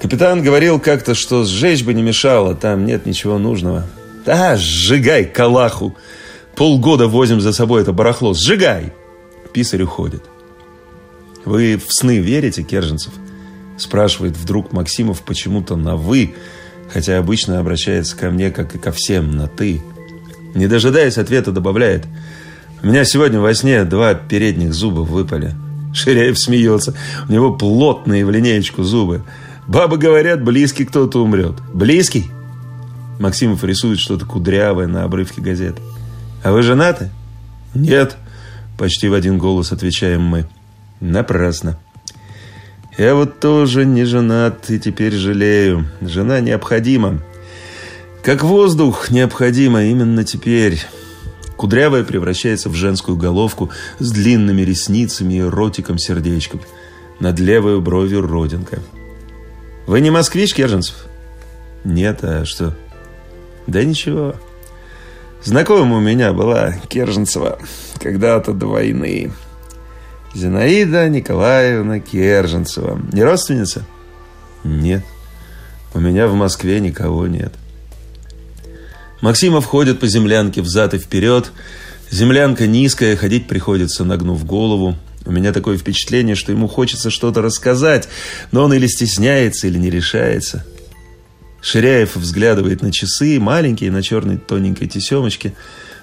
Капитан 0.00 0.42
говорил 0.42 0.80
как-то, 0.80 1.14
что 1.14 1.44
сжечь 1.44 1.82
бы 1.82 1.94
не 1.94 2.02
мешало, 2.02 2.54
там 2.54 2.84
нет 2.86 3.06
ничего 3.06 3.38
нужного. 3.38 3.86
Да, 4.24 4.56
сжигай, 4.56 5.24
калаху. 5.24 5.96
Полгода 6.56 7.08
возим 7.08 7.40
за 7.40 7.52
собой 7.52 7.82
это 7.82 7.92
барахло. 7.92 8.34
Сжигай! 8.34 8.92
Писарь 9.52 9.82
уходит. 9.82 10.22
Вы 11.44 11.76
в 11.76 11.92
сны 11.92 12.18
верите, 12.18 12.62
Керженцев? 12.62 13.12
Спрашивает 13.76 14.36
вдруг 14.36 14.72
Максимов 14.72 15.22
почему-то 15.22 15.76
на 15.76 15.96
«вы», 15.96 16.34
хотя 16.92 17.18
обычно 17.18 17.58
обращается 17.58 18.16
ко 18.16 18.30
мне, 18.30 18.50
как 18.50 18.74
и 18.74 18.78
ко 18.78 18.92
всем, 18.92 19.32
на 19.32 19.46
«ты». 19.48 19.82
Не 20.54 20.68
дожидаясь 20.68 21.18
ответа, 21.18 21.50
добавляет 21.50 22.06
«У 22.82 22.86
меня 22.86 23.04
сегодня 23.04 23.40
во 23.40 23.52
сне 23.52 23.84
два 23.84 24.14
передних 24.14 24.72
зуба 24.72 25.00
выпали». 25.00 25.54
Ширяев 25.92 26.38
смеется. 26.38 26.94
У 27.28 27.32
него 27.32 27.52
плотные 27.54 28.26
в 28.26 28.30
линеечку 28.30 28.82
зубы. 28.82 29.22
Бабы 29.66 29.96
говорят, 29.96 30.42
близкий 30.42 30.84
кто-то 30.84 31.22
умрет. 31.22 31.54
Близкий? 31.72 32.30
Максимов 33.18 33.64
рисует 33.64 33.98
что-то 33.98 34.26
кудрявое 34.26 34.86
на 34.86 35.04
обрывке 35.04 35.40
газеты. 35.40 35.80
А 36.42 36.52
вы 36.52 36.62
женаты? 36.62 37.10
Нет. 37.74 38.16
Почти 38.78 39.08
в 39.08 39.14
один 39.14 39.38
голос 39.38 39.72
отвечаем 39.72 40.22
мы. 40.22 40.46
Напрасно. 41.00 41.78
Я 42.96 43.14
вот 43.14 43.40
тоже 43.40 43.84
не 43.84 44.04
женат 44.04 44.70
и 44.70 44.78
теперь 44.78 45.14
жалею. 45.14 45.86
Жена 46.00 46.40
необходима. 46.40 47.20
Как 48.22 48.42
воздух 48.42 49.10
необходимо 49.10 49.84
именно 49.84 50.24
теперь. 50.24 50.80
Кудрявая 51.56 52.04
превращается 52.04 52.68
в 52.68 52.74
женскую 52.74 53.16
головку 53.16 53.70
с 53.98 54.10
длинными 54.10 54.62
ресницами 54.62 55.34
и 55.34 55.42
ротиком-сердечком. 55.42 56.60
Над 57.20 57.38
левой 57.38 57.80
бровью 57.80 58.26
родинка. 58.26 58.80
Вы 59.86 60.00
не 60.00 60.10
москвич, 60.10 60.54
Керженцев? 60.54 61.06
Нет, 61.84 62.20
а 62.22 62.44
что? 62.44 62.74
Да 63.66 63.82
ничего. 63.84 64.34
Знакомая 65.42 65.98
у 65.98 66.00
меня 66.00 66.32
была 66.32 66.72
Керженцева 66.88 67.58
когда-то 68.00 68.52
до 68.52 68.66
войны. 68.66 69.30
Зинаида 70.34 71.08
Николаевна 71.08 72.00
Керженцева. 72.00 73.00
Не 73.12 73.22
родственница? 73.22 73.84
Нет. 74.64 75.04
У 75.92 76.00
меня 76.00 76.26
в 76.26 76.34
Москве 76.34 76.80
никого 76.80 77.26
нет. 77.26 77.52
Максимов 79.20 79.64
ходит 79.64 80.00
по 80.00 80.06
землянке 80.06 80.60
взад 80.60 80.92
и 80.94 80.98
вперед. 80.98 81.52
Землянка 82.10 82.66
низкая, 82.66 83.16
ходить 83.16 83.46
приходится, 83.46 84.04
нагнув 84.04 84.44
голову. 84.44 84.96
У 85.24 85.32
меня 85.32 85.52
такое 85.52 85.78
впечатление, 85.78 86.34
что 86.34 86.52
ему 86.52 86.68
хочется 86.68 87.10
что-то 87.10 87.40
рассказать, 87.40 88.08
но 88.52 88.64
он 88.64 88.74
или 88.74 88.86
стесняется, 88.86 89.66
или 89.66 89.78
не 89.78 89.88
решается. 89.88 90.66
Ширяев 91.64 92.16
взглядывает 92.16 92.82
на 92.82 92.92
часы, 92.92 93.40
маленькие, 93.40 93.90
на 93.90 94.02
черной 94.02 94.36
тоненькой 94.36 94.86
тесемочке. 94.86 95.54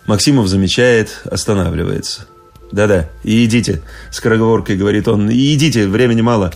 Максимов 0.07 0.47
замечает, 0.47 1.21
останавливается. 1.25 2.25
Да-да, 2.71 3.11
и 3.23 3.45
идите, 3.45 3.83
скороговоркой 4.09 4.75
говорит 4.75 5.07
он, 5.07 5.29
и 5.29 5.53
идите, 5.53 5.87
времени 5.87 6.21
мало. 6.21 6.51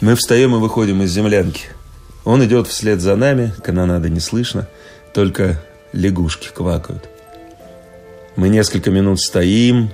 Мы 0.00 0.14
встаем 0.14 0.54
и 0.54 0.58
выходим 0.58 1.02
из 1.02 1.10
землянки. 1.12 1.64
Он 2.24 2.42
идет 2.42 2.68
вслед 2.68 3.02
за 3.02 3.16
нами, 3.16 3.52
канонады 3.62 4.08
не 4.08 4.20
слышно, 4.20 4.66
только 5.12 5.62
лягушки 5.92 6.48
квакают. 6.54 7.10
Мы 8.36 8.48
несколько 8.48 8.90
минут 8.90 9.20
стоим, 9.20 9.90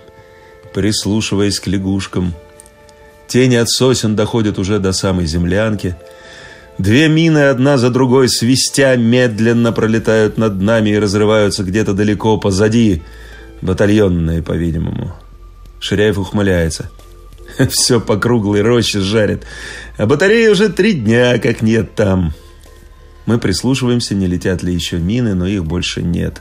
прислушиваясь 0.72 1.58
к 1.58 1.66
лягушкам. 1.66 2.34
Тени 3.26 3.56
от 3.56 3.68
сосен 3.68 4.14
доходят 4.14 4.60
уже 4.60 4.78
до 4.78 4.92
самой 4.92 5.26
землянки. 5.26 5.96
Две 6.78 7.08
мины 7.08 7.48
одна 7.48 7.76
за 7.76 7.90
другой 7.90 8.28
свистя 8.28 8.94
медленно 8.94 9.72
пролетают 9.72 10.38
над 10.38 10.60
нами 10.60 10.90
и 10.90 10.98
разрываются 10.98 11.64
где-то 11.64 11.92
далеко 11.92 12.38
позади, 12.38 13.02
батальонные, 13.62 14.42
по-видимому. 14.42 15.12
Ширяев 15.80 16.18
ухмыляется. 16.18 16.90
Все 17.70 18.00
по 18.00 18.16
круглой 18.16 18.62
роще 18.62 19.00
жарит. 19.00 19.44
А 19.96 20.06
батареи 20.06 20.48
уже 20.48 20.68
три 20.68 20.92
дня 20.92 21.38
как 21.38 21.62
нет 21.62 21.96
там. 21.96 22.32
Мы 23.26 23.38
прислушиваемся, 23.38 24.14
не 24.14 24.26
летят 24.26 24.62
ли 24.62 24.72
еще 24.72 24.98
мины, 24.98 25.34
но 25.34 25.46
их 25.46 25.64
больше 25.64 26.02
нет. 26.02 26.40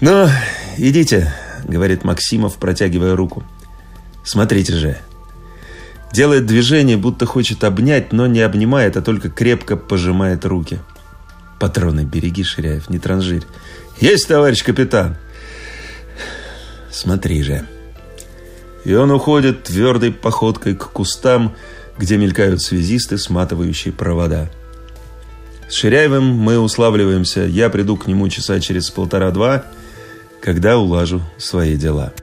«Ну, 0.00 0.28
идите»,— 0.76 1.34
говорит 1.66 2.04
Максимов, 2.04 2.56
протягивая 2.58 3.16
руку. 3.16 3.42
«Смотрите 4.22 4.74
же». 4.74 4.98
Делает 6.12 6.46
движение, 6.46 6.96
будто 6.96 7.26
хочет 7.26 7.64
обнять, 7.64 8.12
но 8.12 8.26
не 8.26 8.40
обнимает, 8.40 8.96
а 8.96 9.02
только 9.02 9.28
крепко 9.28 9.76
пожимает 9.76 10.44
руки. 10.44 10.80
«Патроны 11.60 12.04
береги, 12.04 12.44
Ширяев, 12.44 12.88
не 12.88 12.98
транжирь». 12.98 13.44
«Есть, 14.00 14.28
товарищ 14.28 14.62
капитан!» 14.62 15.16
«Смотри 16.90 17.42
же». 17.42 17.66
И 18.84 18.94
он 18.94 19.10
уходит 19.10 19.64
твердой 19.64 20.12
походкой 20.12 20.76
к 20.76 20.90
кустам, 20.90 21.54
где 21.98 22.16
мелькают 22.16 22.62
связисты, 22.62 23.18
сматывающие 23.18 23.92
провода. 23.92 24.48
С 25.68 25.74
Ширяевым 25.74 26.24
мы 26.24 26.58
уславливаемся. 26.58 27.42
Я 27.42 27.68
приду 27.68 27.96
к 27.96 28.06
нему 28.06 28.28
часа 28.28 28.60
через 28.60 28.88
полтора-два, 28.90 29.64
когда 30.40 30.78
улажу 30.78 31.20
свои 31.36 31.76
дела. 31.76 32.14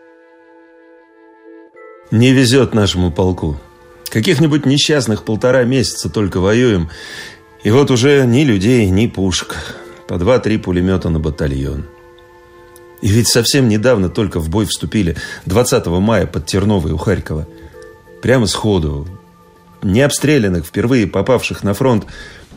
Не 2.10 2.32
везет 2.32 2.74
нашему 2.74 3.12
полку. 3.12 3.60
Каких-нибудь 4.16 4.66
несчастных 4.66 5.26
полтора 5.26 5.66
месяца 5.66 6.08
только 6.10 6.40
воюем. 6.40 6.90
И 7.66 7.70
вот 7.70 7.92
уже 7.92 8.26
ни 8.26 8.46
людей, 8.46 8.90
ни 8.90 9.08
пушек. 9.08 9.58
По 10.08 10.18
два-три 10.18 10.58
пулемета 10.58 11.10
на 11.10 11.20
батальон. 11.20 11.86
И 13.02 13.10
ведь 13.10 13.28
совсем 13.28 13.68
недавно 13.68 14.08
только 14.08 14.40
в 14.40 14.48
бой 14.48 14.68
вступили. 14.68 15.18
20 15.48 15.88
мая 15.88 16.28
под 16.28 16.46
Терновой 16.46 16.94
у 16.94 16.98
Харькова. 16.98 17.46
Прямо 18.22 18.48
сходу. 18.48 19.06
Не 19.84 20.00
обстрелянных, 20.00 20.66
впервые 20.66 21.08
попавших 21.08 21.66
на 21.66 21.74
фронт, 21.74 22.06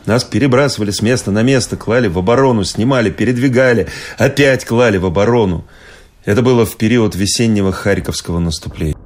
нас 0.05 0.23
перебрасывали 0.23 0.91
с 0.91 1.01
места 1.01 1.29
на 1.31 1.43
место, 1.43 1.75
клали 1.75 2.07
в 2.07 2.17
оборону, 2.17 2.63
снимали, 2.63 3.09
передвигали, 3.09 3.89
опять 4.17 4.63
клали 4.63 4.95
в 4.95 5.05
оборону. 5.05 5.65
Это 6.23 6.41
было 6.41 6.65
в 6.65 6.77
период 6.77 7.15
весеннего 7.15 7.73
Харьковского 7.73 8.39
наступления. 8.39 8.98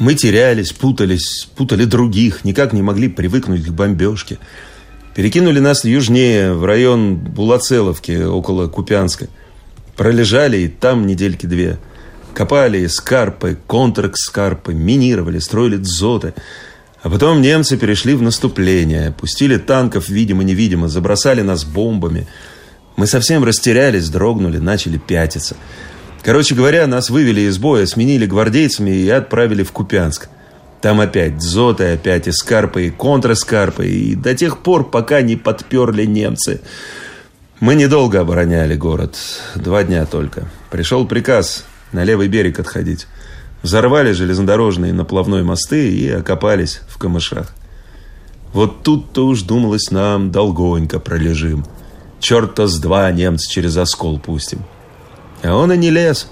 Мы 0.00 0.14
терялись, 0.14 0.72
путались, 0.72 1.48
путали 1.54 1.84
других, 1.84 2.44
никак 2.44 2.72
не 2.72 2.82
могли 2.82 3.08
привыкнуть 3.08 3.64
к 3.64 3.70
бомбежке. 3.70 4.38
Перекинули 5.14 5.60
нас 5.60 5.84
южнее, 5.84 6.54
в 6.54 6.64
район 6.64 7.14
Булацеловки, 7.14 8.24
около 8.24 8.66
Купянска. 8.66 9.28
Пролежали 9.96 10.56
и 10.56 10.68
там 10.68 11.06
недельки 11.06 11.46
две. 11.46 11.78
Копали 12.34 12.86
скарпы, 12.88 13.56
контрскарпы, 13.68 14.74
минировали, 14.74 15.38
строили 15.38 15.76
дзоты– 15.76 16.34
а 17.02 17.08
потом 17.08 17.40
немцы 17.40 17.78
перешли 17.78 18.14
в 18.14 18.22
наступление, 18.22 19.12
пустили 19.12 19.56
танков 19.56 20.08
видимо-невидимо, 20.08 20.88
забросали 20.88 21.40
нас 21.40 21.64
бомбами. 21.64 22.26
Мы 22.96 23.06
совсем 23.06 23.42
растерялись, 23.42 24.10
дрогнули, 24.10 24.58
начали 24.58 24.98
пятиться. 24.98 25.56
Короче 26.22 26.54
говоря, 26.54 26.86
нас 26.86 27.08
вывели 27.08 27.42
из 27.42 27.58
боя, 27.58 27.86
сменили 27.86 28.26
гвардейцами 28.26 28.90
и 28.90 29.08
отправили 29.08 29.62
в 29.62 29.72
Купянск. 29.72 30.28
Там 30.82 31.00
опять 31.00 31.38
дзоты, 31.38 31.92
опять 31.92 32.28
эскарпы 32.28 32.86
и 32.86 32.90
контраскарпы, 32.90 33.86
и 33.86 34.14
до 34.14 34.34
тех 34.34 34.58
пор, 34.58 34.90
пока 34.90 35.22
не 35.22 35.36
подперли 35.36 36.04
немцы. 36.04 36.60
Мы 37.58 37.74
недолго 37.74 38.20
обороняли 38.20 38.76
город, 38.76 39.16
два 39.54 39.82
дня 39.82 40.06
только. 40.06 40.48
Пришел 40.70 41.06
приказ 41.06 41.64
на 41.92 42.04
левый 42.04 42.28
берег 42.28 42.58
отходить. 42.58 43.06
Взорвали 43.62 44.12
железнодорожные 44.12 44.94
наплавной 44.94 45.42
мосты 45.42 45.90
и 45.90 46.08
окопались 46.08 46.80
в 46.88 46.96
камышах. 46.96 47.52
Вот 48.54 48.82
тут-то 48.82 49.26
уж 49.26 49.42
думалось 49.42 49.90
нам, 49.90 50.30
долгонько 50.30 50.98
пролежим. 50.98 51.66
Черта 52.20 52.66
с 52.66 52.78
два 52.78 53.10
немца 53.12 53.50
через 53.50 53.76
оскол 53.76 54.18
пустим. 54.18 54.60
А 55.42 55.54
он 55.54 55.72
и 55.72 55.76
не 55.76 55.90
лез. 55.90 56.28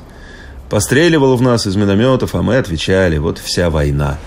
Постреливал 0.70 1.36
в 1.36 1.42
нас 1.42 1.66
из 1.66 1.76
минометов, 1.76 2.34
а 2.34 2.42
мы 2.42 2.56
отвечали. 2.56 3.18
Вот 3.18 3.38
вся 3.38 3.70
война. 3.70 4.18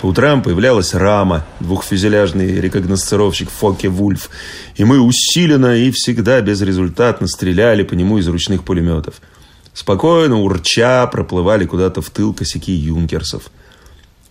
По 0.00 0.06
утрам 0.06 0.42
появлялась 0.42 0.94
рама, 0.94 1.46
двухфюзеляжный 1.60 2.60
рекогносцировщик 2.60 3.48
Фоке 3.50 3.88
Вульф, 3.88 4.30
и 4.74 4.84
мы 4.84 4.98
усиленно 4.98 5.76
и 5.76 5.92
всегда 5.92 6.40
безрезультатно 6.40 7.28
стреляли 7.28 7.84
по 7.84 7.94
нему 7.94 8.18
из 8.18 8.26
ручных 8.26 8.64
пулеметов. 8.64 9.20
Спокойно, 9.74 10.40
урча, 10.40 11.06
проплывали 11.06 11.66
куда-то 11.66 12.02
в 12.02 12.10
тыл 12.10 12.34
косяки 12.34 12.72
юнкерсов. 12.72 13.44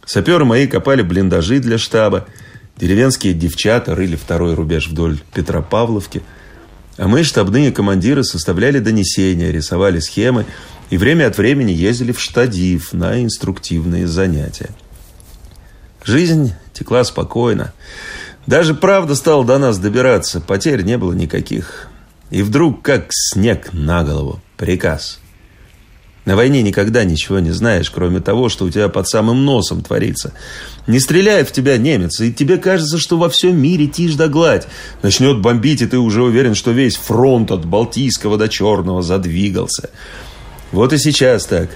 Саперы 0.06 0.44
мои 0.44 0.68
копали 0.68 1.04
блиндажи 1.04 1.60
для 1.60 1.78
штаба. 1.78 2.28
Деревенские 2.76 3.34
девчата 3.34 3.96
рыли 3.96 4.18
второй 4.18 4.56
рубеж 4.56 4.90
вдоль 4.90 5.20
Петропавловки. 5.34 6.22
А 6.98 7.08
мы, 7.08 7.24
штабные 7.24 7.72
командиры, 7.72 8.24
составляли 8.24 8.80
донесения, 8.80 9.52
рисовали 9.52 10.00
схемы 10.00 10.46
и 10.90 10.98
время 10.98 11.28
от 11.28 11.38
времени 11.38 11.72
ездили 11.72 12.12
в 12.12 12.20
штадив 12.20 12.94
на 12.94 13.24
инструктивные 13.24 14.08
занятия. 14.08 14.70
Жизнь 16.04 16.54
текла 16.74 17.04
спокойно. 17.04 17.74
Даже 18.48 18.74
правда 18.74 19.16
стала 19.16 19.46
до 19.46 19.58
нас 19.58 19.78
добираться, 19.78 20.42
потерь 20.42 20.82
не 20.82 20.98
было 20.98 21.14
никаких. 21.14 21.88
И 22.30 22.42
вдруг, 22.42 22.82
как 22.82 23.08
снег 23.12 23.70
на 23.72 24.04
голову, 24.04 24.42
приказ– 24.58 25.20
на 26.26 26.36
войне 26.36 26.62
никогда 26.62 27.04
ничего 27.04 27.40
не 27.40 27.52
знаешь, 27.52 27.90
кроме 27.90 28.20
того, 28.20 28.48
что 28.48 28.66
у 28.66 28.70
тебя 28.70 28.90
под 28.90 29.08
самым 29.08 29.44
носом 29.44 29.82
творится. 29.82 30.34
Не 30.86 31.00
стреляет 31.00 31.50
в 31.50 31.52
тебя 31.52 31.78
немец, 31.78 32.20
и 32.22 32.32
тебе 32.32 32.58
кажется, 32.58 33.00
что 33.00 33.18
во 33.18 33.28
всем 33.28 33.60
мире 33.60 33.88
тишь 33.88 34.14
да 34.14 34.28
гладь. 34.28 34.68
Начнет 35.02 35.42
бомбить, 35.42 35.82
и 35.82 35.88
ты 35.88 35.98
уже 35.98 36.22
уверен, 36.22 36.54
что 36.54 36.72
весь 36.72 36.96
фронт 36.96 37.50
от 37.50 37.66
Балтийского 37.66 38.38
до 38.38 38.50
Черного 38.50 39.02
задвигался. 39.02 39.90
Вот 40.72 40.94
и 40.94 41.00
сейчас 41.00 41.46
так. 41.46 41.70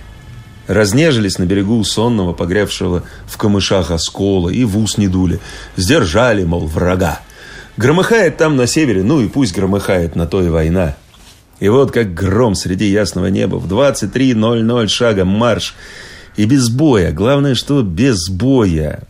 Разнежились 0.68 1.40
на 1.40 1.46
берегу 1.46 1.84
сонного, 1.84 2.34
погрявшего 2.34 3.04
в 3.28 3.38
камышах 3.38 3.90
оскола, 3.90 4.50
и 4.50 4.64
в 4.64 4.78
ус 4.78 4.98
не 4.98 5.08
дули. 5.08 5.40
Сдержали, 5.76 6.44
мол, 6.44 6.68
врага. 6.68 7.20
Громыхает 7.78 8.38
там 8.38 8.56
на 8.56 8.68
севере, 8.68 9.04
ну 9.04 9.22
и 9.22 9.28
пусть 9.28 9.56
громыхает, 9.56 10.16
на 10.16 10.28
то 10.28 10.42
и 10.42 10.50
война. 10.50 10.96
И 11.60 11.70
вот 11.70 11.91
как 11.91 12.13
гром 12.13 12.56
среди 12.56 12.86
ясного 12.86 13.28
неба 13.28 13.56
в 13.56 13.72
23.00 13.72 14.88
шагом 14.88 15.30
марш. 15.30 15.76
И 16.36 16.46
без 16.46 16.70
боя. 16.70 17.12
Главное, 17.12 17.56
что 17.56 17.82
без 17.82 18.30
боя. 18.30 19.04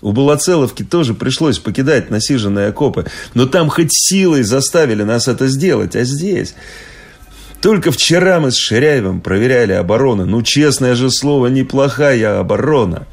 У 0.00 0.12
Балацеловки 0.12 0.82
тоже 0.82 1.12
пришлось 1.12 1.58
покидать 1.58 2.10
насиженные 2.10 2.68
окопы. 2.68 3.06
Но 3.34 3.46
там 3.46 3.68
хоть 3.68 3.90
силой 3.92 4.44
заставили 4.44 5.02
нас 5.02 5.28
это 5.28 5.48
сделать. 5.48 5.96
А 5.96 6.04
здесь... 6.04 6.54
Только 7.60 7.92
вчера 7.92 8.40
мы 8.40 8.52
с 8.52 8.56
Ширяевым 8.56 9.20
проверяли 9.20 9.72
оборону. 9.72 10.24
Ну, 10.24 10.42
честное 10.42 10.94
же 10.94 11.10
слово, 11.10 11.48
неплохая 11.48 12.40
оборона. 12.40 13.06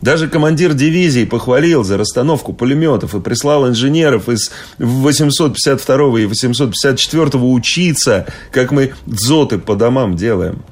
Даже 0.00 0.28
командир 0.28 0.72
дивизии 0.72 1.24
похвалил 1.24 1.84
за 1.84 1.98
расстановку 1.98 2.54
пулеметов 2.54 3.14
и 3.14 3.20
прислал 3.20 3.68
инженеров 3.68 4.28
из 4.30 4.50
852 4.78 6.20
и 6.20 6.26
854 6.26 7.38
учиться, 7.38 8.26
как 8.50 8.70
мы 8.70 8.94
дзоты 9.04 9.58
по 9.58 9.76
домам 9.76 10.16
делаем. 10.16 10.62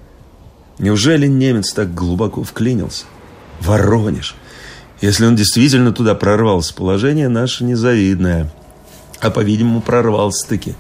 Неужели 0.79 1.27
немец 1.27 1.73
так 1.73 1.93
глубоко 1.95 2.43
вклинился? 2.43 3.05
Воронеж. 3.61 4.35
Если 5.03 5.27
он 5.27 5.37
действительно 5.37 5.93
туда 5.93 6.15
прорвался, 6.15 6.73
положение 6.73 7.29
наше 7.29 7.65
незавидное. 7.65 8.51
А, 9.21 9.31
по-видимому, 9.31 9.83
прорвался-таки. 9.83 10.75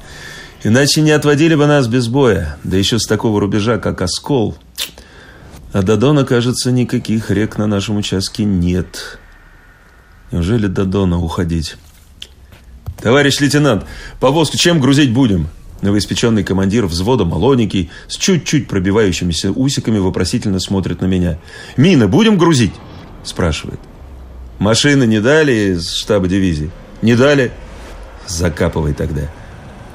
Иначе 0.64 1.02
не 1.02 1.11
отводили 1.11 1.54
бы 1.54 1.66
нас 1.66 1.87
без 1.87 2.08
боя. 2.08 2.56
Да 2.64 2.76
еще 2.76 2.98
с 2.98 3.06
такого 3.06 3.40
рубежа, 3.40 3.78
как 3.78 4.00
Оскол– 4.00 4.56
а 5.72 5.83
до 5.83 5.96
Дона, 5.96 6.24
кажется, 6.24 6.70
никаких 6.70 7.31
рек 7.31 7.59
на 7.59 7.66
нашем 7.66 7.96
участке 7.96 8.44
нет. 8.44 9.18
Неужели 10.31 10.66
до 10.66 10.85
Дона 10.85 11.18
уходить? 11.18 11.76
Товарищ 13.00 13.40
лейтенант, 13.40 13.85
повозку 14.18 14.57
чем 14.57 14.81
грузить 14.81 15.12
будем? 15.12 15.48
Новоиспеченный 15.83 16.42
командир 16.42 16.87
взвода, 16.87 17.24
молоденький, 17.24 17.90
с 18.09 18.16
чуть-чуть 18.16 18.66
пробивающимися 18.66 19.52
усиками, 19.52 19.98
вопросительно 19.98 20.59
смотрит 20.59 21.00
на 21.00 21.07
меня. 21.07 21.38
«Мины 21.76 22.09
будем 22.09 22.37
грузить?»– 22.37 22.72
спрашивает. 23.24 23.78
«Машины 24.59 25.04
не 25.04 25.20
дали 25.20 25.74
из 25.74 25.92
штаба 25.92 26.26
дивизии?» 26.26 26.72
«Не 27.00 27.14
дали?» 27.14 27.52
«Закапывай 28.26 28.92
тогда». 28.92 29.31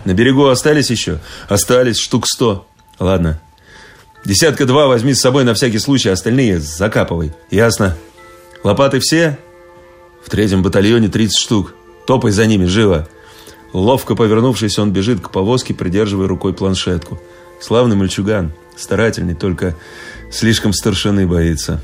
«На 0.05 0.13
берегу 0.13 0.45
остались 0.45 0.89
еще?» 0.89 1.19
«Остались 1.49 1.97
штук 1.97 2.27
сто». 2.27 2.65
«Ладно, 2.97 3.41
Десятка 4.25 4.65
два 4.65 4.88
возьми 4.88 5.13
с 5.13 5.19
собой 5.19 5.43
на 5.43 5.53
всякий 5.53 5.79
случай, 5.79 6.09
остальные 6.09 6.59
закапывай. 6.59 7.33
Ясно? 7.51 7.97
Лопаты 8.63 8.99
все? 9.01 9.38
В 10.23 10.29
третьем 10.29 10.63
батальоне 10.63 11.09
30 11.09 11.38
штук. 11.38 11.75
Топай 12.07 12.31
за 12.31 12.45
ними, 12.45 12.65
живо. 12.65 13.09
Ловко 13.73 14.15
повернувшись, 14.15 14.79
он 14.79 14.93
бежит 14.93 15.19
к 15.19 15.29
повозке, 15.29 15.73
придерживая 15.73 16.27
рукой 16.27 16.53
планшетку. 16.53 17.19
Славный 17.59 17.97
мальчуган, 17.97 18.53
старательный, 18.77 19.36
только 19.36 19.75
слишком 20.31 20.71
старшины 20.71 21.27
боится. 21.27 21.81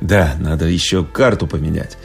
Да, 0.00 0.36
надо 0.38 0.66
еще 0.66 1.04
карту 1.04 1.48
поменять. 1.48 1.96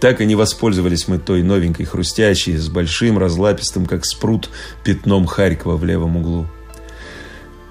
Так 0.00 0.22
и 0.22 0.26
не 0.26 0.36
воспользовались 0.36 1.06
мы 1.06 1.18
той 1.18 1.42
новенькой 1.42 1.84
хрустящей 1.84 2.56
с 2.56 2.68
большим 2.68 3.18
разлапистым, 3.18 3.84
как 3.84 4.06
спрут, 4.06 4.48
пятном 4.84 5.26
Харькова 5.26 5.76
в 5.76 5.84
левом 5.84 6.16
углу. 6.16 6.46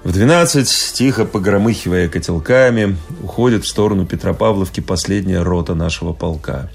В 0.04 0.10
12, 0.10 0.94
тихо 0.94 1.24
погромыхивая 1.24 2.08
котелками, 2.08 2.96
уходит 3.22 3.64
в 3.64 3.68
сторону 3.68 4.04
Петропавловки 4.04 4.80
последняя 4.80 5.42
рота 5.42 5.76
нашего 5.76 6.12
полка. 6.12 6.68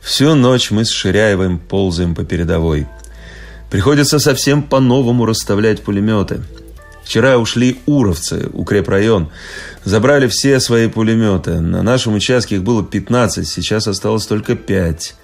Всю 0.00 0.34
ночь 0.34 0.72
мы 0.72 0.84
с 0.84 0.90
Ширяевым 0.90 1.60
ползаем 1.60 2.16
по 2.16 2.24
передовой. 2.24 2.88
Приходится 3.70 4.18
совсем 4.18 4.60
по-новому 4.60 5.24
расставлять 5.24 5.84
пулеметы. 5.84 6.42
Вчера 7.04 7.38
ушли 7.38 7.78
уровцы, 7.86 8.50
укрепрайон. 8.52 9.28
Забрали 9.84 10.26
все 10.26 10.58
свои 10.58 10.88
пулеметы. 10.88 11.60
На 11.60 11.84
нашем 11.84 12.14
участке 12.14 12.56
их 12.56 12.64
было 12.64 12.84
15, 12.84 13.46
сейчас 13.46 13.86
осталось 13.86 14.26
только 14.26 14.56
5. 14.56 15.14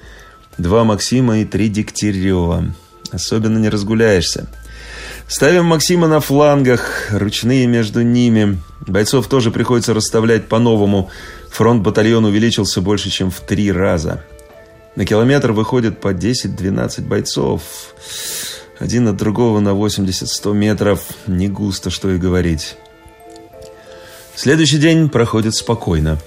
Два 0.58 0.84
Максима 0.84 1.40
и 1.40 1.44
три 1.44 1.68
Дегтярева. 1.68 2.72
Особенно 3.10 3.58
не 3.58 3.68
разгуляешься. 3.68 4.48
Ставим 5.26 5.64
Максима 5.64 6.08
на 6.08 6.20
флангах, 6.20 7.08
ручные 7.10 7.66
между 7.66 8.02
ними. 8.02 8.60
Бойцов 8.86 9.28
тоже 9.28 9.50
приходится 9.50 9.94
расставлять 9.94 10.48
по-новому. 10.48 11.10
Фронт 11.50 11.82
батальона 11.82 12.28
увеличился 12.28 12.80
больше, 12.80 13.10
чем 13.10 13.30
в 13.30 13.40
три 13.40 13.72
раза. 13.72 14.24
На 14.94 15.06
километр 15.06 15.52
выходит 15.52 16.00
по 16.00 16.12
10-12 16.12 17.06
бойцов. 17.06 17.62
Один 18.78 19.08
от 19.08 19.16
другого 19.16 19.60
на 19.60 19.70
80-100 19.70 20.52
метров. 20.52 21.04
Не 21.26 21.48
густо, 21.48 21.88
что 21.90 22.10
и 22.10 22.18
говорить. 22.18 22.76
Следующий 24.34 24.78
день 24.78 25.08
проходит 25.08 25.54
спокойно. 25.54 26.18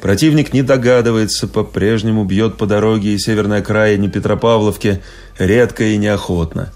Противник 0.00 0.52
не 0.52 0.62
догадывается, 0.62 1.48
по-прежнему 1.48 2.24
бьет 2.24 2.56
по 2.56 2.66
дороге 2.66 3.14
и 3.14 3.18
северной 3.18 3.58
окраине 3.58 4.08
Петропавловки 4.08 5.02
редко 5.38 5.84
и 5.84 5.96
неохотно. 5.96 6.72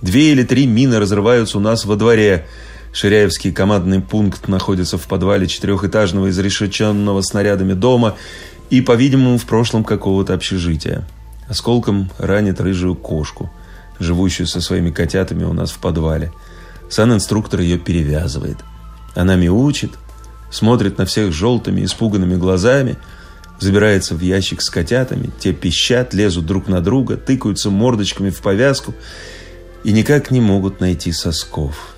Две 0.00 0.32
или 0.32 0.44
три 0.44 0.66
мины 0.66 0.98
разрываются 0.98 1.58
у 1.58 1.60
нас 1.60 1.84
во 1.84 1.96
дворе. 1.96 2.46
Ширяевский 2.92 3.52
командный 3.52 4.00
пункт 4.00 4.48
находится 4.48 4.96
в 4.96 5.06
подвале 5.06 5.46
четырехэтажного 5.46 6.30
изрешеченного 6.30 7.20
снарядами 7.22 7.74
дома 7.74 8.16
и, 8.70 8.80
по-видимому, 8.80 9.38
в 9.38 9.44
прошлом 9.44 9.84
какого-то 9.84 10.34
общежития. 10.34 11.06
Осколком 11.48 12.10
ранит 12.18 12.60
рыжую 12.60 12.94
кошку, 12.94 13.50
живущую 13.98 14.46
со 14.46 14.60
своими 14.60 14.90
котятами 14.90 15.44
у 15.44 15.52
нас 15.52 15.70
в 15.70 15.78
подвале. 15.78 16.32
Сан-инструктор 16.90 17.60
ее 17.60 17.78
перевязывает. 17.78 18.58
Она 19.14 19.36
мяучит, 19.36 19.92
смотрит 20.50 20.98
на 20.98 21.06
всех 21.06 21.32
желтыми, 21.32 21.84
испуганными 21.84 22.36
глазами, 22.36 22.96
забирается 23.58 24.14
в 24.14 24.20
ящик 24.20 24.62
с 24.62 24.70
котятами, 24.70 25.30
те 25.40 25.52
пищат, 25.52 26.14
лезут 26.14 26.46
друг 26.46 26.68
на 26.68 26.80
друга, 26.80 27.16
тыкаются 27.16 27.70
мордочками 27.70 28.30
в 28.30 28.40
повязку 28.40 28.94
и 29.88 29.92
никак 29.92 30.30
не 30.30 30.42
могут 30.42 30.80
найти 30.80 31.12
сосков. 31.12 31.94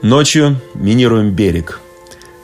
Ночью 0.00 0.60
минируем 0.74 1.32
берег. 1.32 1.80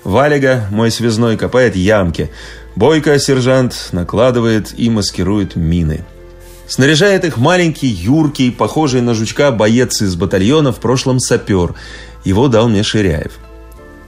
Валига, 0.02 0.66
мой 0.72 0.90
связной, 0.90 1.36
копает 1.36 1.76
ямки. 1.76 2.32
Бойко, 2.74 3.16
сержант, 3.20 3.90
накладывает 3.92 4.74
и 4.76 4.90
маскирует 4.90 5.54
мины. 5.54 6.04
Снаряжает 6.66 7.24
их 7.24 7.36
маленький, 7.36 7.86
юркий, 7.86 8.50
похожий 8.50 9.02
на 9.02 9.14
жучка 9.14 9.52
боец 9.52 10.02
из 10.02 10.16
батальона, 10.16 10.72
в 10.72 10.80
прошлом 10.80 11.20
сапер. 11.20 11.76
Его 12.24 12.48
дал 12.48 12.68
мне 12.68 12.82
Ширяев. 12.82 13.38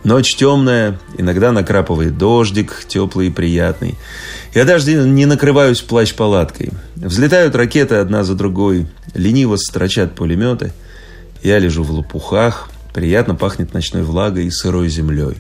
Ночь 0.05 0.37
темная, 0.37 0.99
иногда 1.17 1.51
накрапывает 1.51 2.19
дождик, 2.19 2.85
теплый 2.87 3.29
и 3.29 3.31
приятный. 3.31 3.95
Я 4.55 4.67
даже 4.67 4.93
не 4.93 5.25
накрываюсь 5.25 5.81
плащ-палаткой. 5.81 6.73
Взлетают 6.95 7.55
ракеты 7.55 7.95
одна 7.95 8.23
за 8.23 8.35
другой, 8.35 8.87
лениво 9.15 9.57
строчат 9.57 10.15
пулеметы. 10.15 10.73
Я 11.43 11.59
лежу 11.59 11.83
в 11.83 11.91
лопухах, 11.91 12.69
приятно 12.93 13.35
пахнет 13.35 13.73
ночной 13.73 14.03
влагой 14.03 14.45
и 14.45 14.51
сырой 14.51 14.91
землей. 14.91 15.37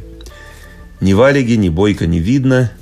Ни 1.02 1.12
валиги, 1.12 1.52
ни 1.52 1.68
бойка 1.68 2.06
не 2.06 2.18
видно. 2.18 2.72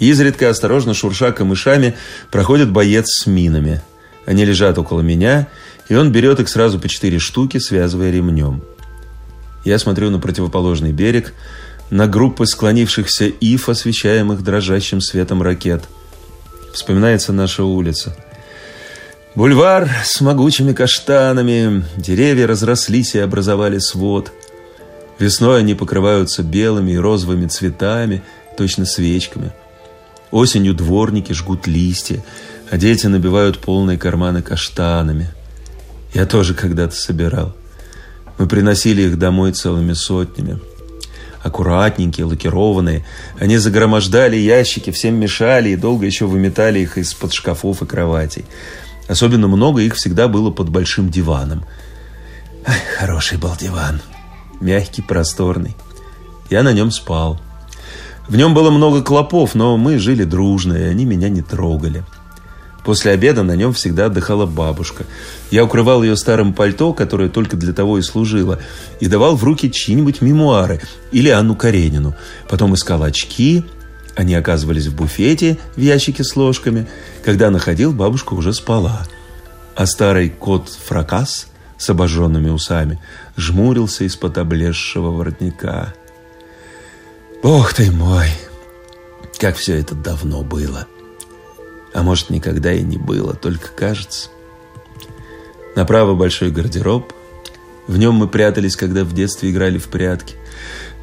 Изредка, 0.00 0.50
осторожно 0.50 0.94
шурша 0.94 1.30
камышами, 1.30 1.94
проходит 2.32 2.72
боец 2.72 3.06
с 3.06 3.26
минами. 3.26 3.80
Они 4.26 4.44
лежат 4.44 4.78
около 4.78 5.00
меня, 5.00 5.46
и 5.88 5.94
он 5.94 6.10
берет 6.10 6.40
их 6.40 6.48
сразу 6.48 6.80
по 6.80 6.88
четыре 6.88 7.20
штуки, 7.20 7.58
связывая 7.58 8.10
ремнем. 8.10 8.64
Я 9.64 9.78
смотрю 9.78 10.10
на 10.10 10.18
противоположный 10.18 10.92
берег, 10.92 11.32
на 11.90 12.06
группы 12.06 12.46
склонившихся 12.46 13.26
ив, 13.26 13.68
освещаемых 13.68 14.42
дрожащим 14.42 15.00
светом 15.00 15.42
ракет. 15.42 15.84
Вспоминается 16.72 17.32
наша 17.32 17.64
улица. 17.64 18.16
Бульвар 19.34 19.90
с 20.04 20.20
могучими 20.20 20.72
каштанами, 20.72 21.84
деревья 21.96 22.46
разрослись 22.46 23.14
и 23.14 23.18
образовали 23.18 23.78
свод. 23.78 24.32
Весной 25.18 25.60
они 25.60 25.74
покрываются 25.74 26.42
белыми 26.42 26.92
и 26.92 26.98
розовыми 26.98 27.46
цветами, 27.46 28.22
точно 28.56 28.84
свечками. 28.84 29.52
Осенью 30.30 30.74
дворники 30.74 31.32
жгут 31.32 31.66
листья, 31.66 32.24
а 32.70 32.76
дети 32.76 33.06
набивают 33.06 33.58
полные 33.58 33.98
карманы 33.98 34.42
каштанами. 34.42 35.32
Я 36.12 36.26
тоже 36.26 36.54
когда-то 36.54 36.94
собирал. 36.94 37.54
Мы 38.38 38.46
приносили 38.46 39.02
их 39.02 39.18
домой 39.18 39.52
целыми 39.52 39.92
сотнями. 39.92 40.58
Аккуратненькие, 41.42 42.26
лакированные. 42.26 43.04
Они 43.38 43.58
загромождали 43.58 44.36
ящики, 44.36 44.90
всем 44.90 45.16
мешали 45.16 45.70
и 45.70 45.76
долго 45.76 46.06
еще 46.06 46.26
выметали 46.26 46.80
их 46.80 46.96
из-под 46.98 47.32
шкафов 47.32 47.82
и 47.82 47.86
кроватей. 47.86 48.44
Особенно 49.08 49.46
много 49.46 49.82
их 49.82 49.94
всегда 49.94 50.28
было 50.28 50.50
под 50.50 50.70
большим 50.70 51.10
диваном. 51.10 51.64
Ай, 52.66 52.78
хороший 52.98 53.36
был 53.36 53.54
диван. 53.60 54.00
Мягкий, 54.60 55.02
просторный. 55.02 55.76
Я 56.48 56.62
на 56.62 56.72
нем 56.72 56.90
спал. 56.90 57.40
В 58.26 58.36
нем 58.36 58.54
было 58.54 58.70
много 58.70 59.02
клопов, 59.02 59.54
но 59.54 59.76
мы 59.76 59.98
жили 59.98 60.24
дружно, 60.24 60.72
и 60.72 60.84
они 60.84 61.04
меня 61.04 61.28
не 61.28 61.42
трогали. 61.42 62.04
После 62.84 63.12
обеда 63.12 63.42
на 63.42 63.56
нем 63.56 63.72
всегда 63.72 64.06
отдыхала 64.06 64.44
бабушка. 64.44 65.06
Я 65.50 65.64
укрывал 65.64 66.02
ее 66.02 66.16
старым 66.16 66.52
пальто, 66.52 66.92
которое 66.92 67.30
только 67.30 67.56
для 67.56 67.72
того 67.72 67.98
и 67.98 68.02
служило, 68.02 68.60
и 69.00 69.06
давал 69.06 69.36
в 69.36 69.44
руки 69.44 69.72
чьи-нибудь 69.72 70.20
мемуары 70.20 70.80
или 71.10 71.30
Анну 71.30 71.56
Каренину. 71.56 72.14
Потом 72.48 72.74
искал 72.74 73.02
очки, 73.02 73.64
они 74.14 74.34
оказывались 74.34 74.86
в 74.86 74.94
буфете 74.94 75.58
в 75.76 75.80
ящике 75.80 76.24
с 76.24 76.36
ложками. 76.36 76.86
Когда 77.24 77.50
находил, 77.50 77.92
бабушка 77.92 78.34
уже 78.34 78.52
спала. 78.52 79.06
А 79.74 79.86
старый 79.86 80.28
кот 80.28 80.68
Фракас 80.68 81.46
с 81.78 81.90
обожженными 81.90 82.50
усами 82.50 83.00
жмурился 83.36 84.04
из-под 84.04 84.38
облезшего 84.38 85.10
воротника. 85.10 85.94
Бог 87.42 87.72
ты 87.72 87.90
мой, 87.90 88.28
как 89.38 89.56
все 89.56 89.78
это 89.78 89.94
давно 89.94 90.42
было!» 90.42 90.86
А 91.94 92.02
может, 92.02 92.28
никогда 92.28 92.72
и 92.72 92.82
не 92.82 92.98
было, 92.98 93.34
только 93.34 93.68
кажется. 93.68 94.28
Направо 95.76 96.14
большой 96.14 96.50
гардероб. 96.50 97.12
В 97.86 97.96
нем 97.98 98.14
мы 98.14 98.26
прятались, 98.26 98.76
когда 98.76 99.04
в 99.04 99.12
детстве 99.12 99.50
играли 99.50 99.78
в 99.78 99.86
прятки. 99.86 100.34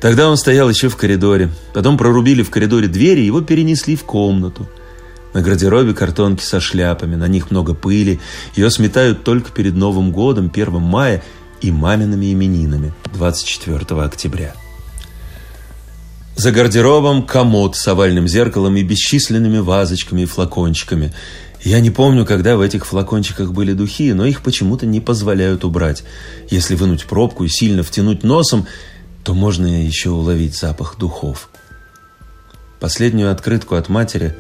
Тогда 0.01 0.29
он 0.29 0.35
стоял 0.35 0.69
еще 0.69 0.89
в 0.89 0.97
коридоре. 0.97 1.49
Потом 1.73 1.97
прорубили 1.97 2.43
в 2.43 2.49
коридоре 2.49 2.87
двери, 2.87 3.21
его 3.21 3.41
перенесли 3.41 3.95
в 3.95 4.03
комнату. 4.03 4.67
На 5.33 5.41
гардеробе 5.41 5.93
картонки 5.93 6.43
со 6.43 6.59
шляпами, 6.59 7.15
на 7.15 7.29
них 7.29 7.51
много 7.51 7.73
пыли. 7.73 8.19
Ее 8.55 8.69
сметают 8.69 9.23
только 9.23 9.51
перед 9.51 9.75
Новым 9.75 10.11
годом, 10.11 10.51
1 10.53 10.81
мая 10.81 11.23
и 11.61 11.71
мамиными 11.71 12.33
именинами, 12.33 12.93
24 13.13 14.01
октября. 14.01 14.55
За 16.35 16.51
гардеробом 16.51 17.23
комод 17.23 17.75
с 17.75 17.87
овальным 17.87 18.27
зеркалом 18.27 18.75
и 18.77 18.83
бесчисленными 18.83 19.59
вазочками 19.59 20.21
и 20.21 20.25
флакончиками. 20.25 21.13
Я 21.63 21.79
не 21.79 21.91
помню, 21.91 22.25
когда 22.25 22.57
в 22.57 22.61
этих 22.61 22.85
флакончиках 22.85 23.51
были 23.51 23.73
духи, 23.73 24.13
но 24.13 24.25
их 24.25 24.41
почему-то 24.41 24.85
не 24.85 24.99
позволяют 24.99 25.63
убрать. 25.63 26.03
Если 26.49 26.75
вынуть 26.75 27.05
пробку 27.05 27.43
и 27.43 27.49
сильно 27.49 27.83
втянуть 27.83 28.23
носом, 28.23 28.65
то 29.23 29.33
можно 29.33 29.85
еще 29.85 30.09
уловить 30.09 30.57
запах 30.57 30.97
духов. 30.97 31.49
Последнюю 32.79 33.31
открытку 33.31 33.75
от 33.75 33.89
матери 33.89 34.35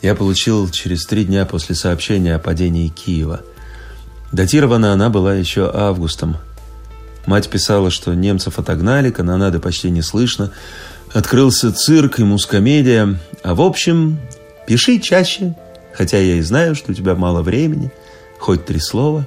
я 0.00 0.14
получил 0.14 0.70
через 0.70 1.04
три 1.04 1.24
дня 1.24 1.44
после 1.44 1.74
сообщения 1.74 2.34
о 2.34 2.38
падении 2.38 2.88
Киева. 2.88 3.42
Датирована 4.32 4.92
она 4.92 5.10
была 5.10 5.34
еще 5.34 5.70
августом. 5.72 6.38
Мать 7.26 7.48
писала, 7.48 7.90
что 7.90 8.14
немцев 8.14 8.58
отогнали, 8.58 9.10
канонады 9.10 9.58
почти 9.58 9.90
не 9.90 10.02
слышно, 10.02 10.50
Открылся 11.14 11.72
цирк 11.72 12.18
и 12.18 12.24
мускомедия. 12.24 13.16
А 13.44 13.54
в 13.54 13.60
общем, 13.60 14.18
пиши 14.66 14.98
чаще, 14.98 15.54
хотя 15.92 16.18
я 16.18 16.34
и 16.34 16.40
знаю, 16.42 16.74
что 16.74 16.90
у 16.90 16.94
тебя 16.94 17.14
мало 17.14 17.40
времени, 17.40 17.92
хоть 18.40 18.66
три 18.66 18.80
слова. 18.80 19.24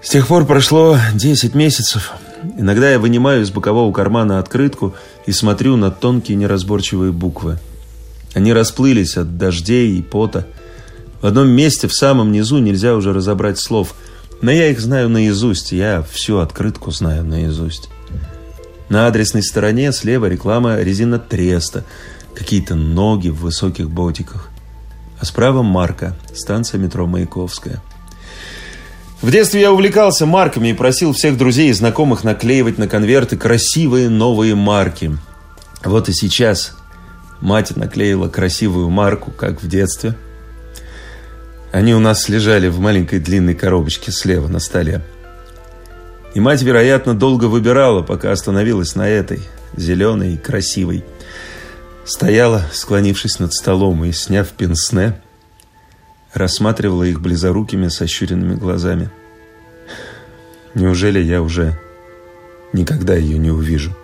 С 0.00 0.10
тех 0.10 0.28
пор 0.28 0.46
прошло 0.46 0.96
10 1.14 1.56
месяцев. 1.56 2.12
Иногда 2.56 2.92
я 2.92 3.00
вынимаю 3.00 3.42
из 3.42 3.50
бокового 3.50 3.92
кармана 3.92 4.38
открытку 4.38 4.94
и 5.26 5.32
смотрю 5.32 5.76
на 5.76 5.90
тонкие 5.90 6.36
неразборчивые 6.36 7.10
буквы. 7.10 7.58
Они 8.34 8.52
расплылись 8.52 9.16
от 9.16 9.36
дождей 9.36 9.98
и 9.98 10.02
пота. 10.02 10.46
В 11.22 11.26
одном 11.26 11.48
месте, 11.48 11.88
в 11.88 11.92
самом 11.94 12.30
низу, 12.30 12.58
нельзя 12.58 12.94
уже 12.94 13.12
разобрать 13.12 13.58
слов. 13.58 13.96
Но 14.42 14.52
я 14.52 14.68
их 14.68 14.78
знаю 14.78 15.08
наизусть, 15.08 15.72
я 15.72 16.04
всю 16.08 16.38
открытку 16.38 16.92
знаю 16.92 17.24
наизусть. 17.24 17.88
На 18.88 19.06
адресной 19.06 19.42
стороне 19.42 19.92
слева 19.92 20.26
реклама 20.26 20.80
резина 20.80 21.18
Треста, 21.18 21.84
какие-то 22.34 22.74
ноги 22.74 23.28
в 23.28 23.40
высоких 23.40 23.90
ботиках. 23.90 24.50
А 25.18 25.24
справа 25.24 25.62
марка, 25.62 26.16
станция 26.34 26.78
метро 26.78 27.06
Маяковская. 27.06 27.80
В 29.22 29.30
детстве 29.30 29.62
я 29.62 29.72
увлекался 29.72 30.26
марками 30.26 30.68
и 30.68 30.74
просил 30.74 31.14
всех 31.14 31.38
друзей 31.38 31.70
и 31.70 31.72
знакомых 31.72 32.24
наклеивать 32.24 32.76
на 32.76 32.88
конверты 32.88 33.38
красивые 33.38 34.10
новые 34.10 34.54
марки. 34.54 35.16
Вот 35.82 36.10
и 36.10 36.12
сейчас 36.12 36.76
мать 37.40 37.74
наклеила 37.74 38.28
красивую 38.28 38.90
марку, 38.90 39.30
как 39.30 39.62
в 39.62 39.68
детстве. 39.68 40.14
Они 41.72 41.94
у 41.94 42.00
нас 42.00 42.28
лежали 42.28 42.68
в 42.68 42.80
маленькой 42.80 43.18
длинной 43.18 43.54
коробочке 43.54 44.12
слева 44.12 44.48
на 44.48 44.58
столе. 44.58 45.02
И 46.34 46.40
мать, 46.40 46.62
вероятно, 46.62 47.14
долго 47.14 47.44
выбирала, 47.44 48.02
пока 48.02 48.32
остановилась 48.32 48.96
на 48.96 49.08
этой, 49.08 49.40
зеленой 49.76 50.34
и 50.34 50.36
красивой. 50.36 51.04
Стояла, 52.04 52.64
склонившись 52.72 53.38
над 53.38 53.54
столом 53.54 54.04
и, 54.04 54.12
сняв 54.12 54.48
пенсне, 54.50 55.20
рассматривала 56.32 57.04
их 57.04 57.20
близорукими, 57.20 57.86
сощуренными 57.86 58.56
глазами. 58.56 59.10
Неужели 60.74 61.20
я 61.20 61.40
уже 61.40 61.78
никогда 62.72 63.14
ее 63.14 63.38
не 63.38 63.52
увижу? 63.52 63.96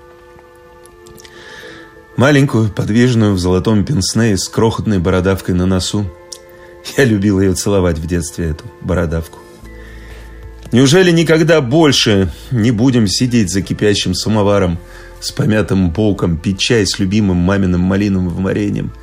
Маленькую, 2.17 2.71
подвижную, 2.71 3.35
в 3.35 3.41
золотом 3.41 3.85
пенсне 3.85 4.37
с 4.37 4.49
крохотной 4.49 5.01
бородавкой 5.01 5.57
на 5.57 5.67
носу. 5.67 6.07
Я 6.97 7.05
любил 7.05 7.41
ее 7.41 7.55
целовать 7.55 7.99
в 7.99 8.07
детстве, 8.07 8.51
эту 8.51 8.65
бородавку. 8.83 9.39
Неужели 10.73 11.11
никогда 11.11 11.61
больше 11.61 12.33
не 12.51 12.71
будем 12.71 13.07
сидеть 13.07 13.51
за 13.51 13.63
кипящим 13.63 14.15
самоваром 14.15 14.79
с 15.21 15.33
помятым 15.33 15.91
боком, 15.91 16.37
пить 16.37 16.59
чай 16.59 16.87
с 16.87 16.99
любимым 16.99 17.37
маминым 17.37 17.81
малиновым 17.81 18.45
вареньем– 18.45 18.93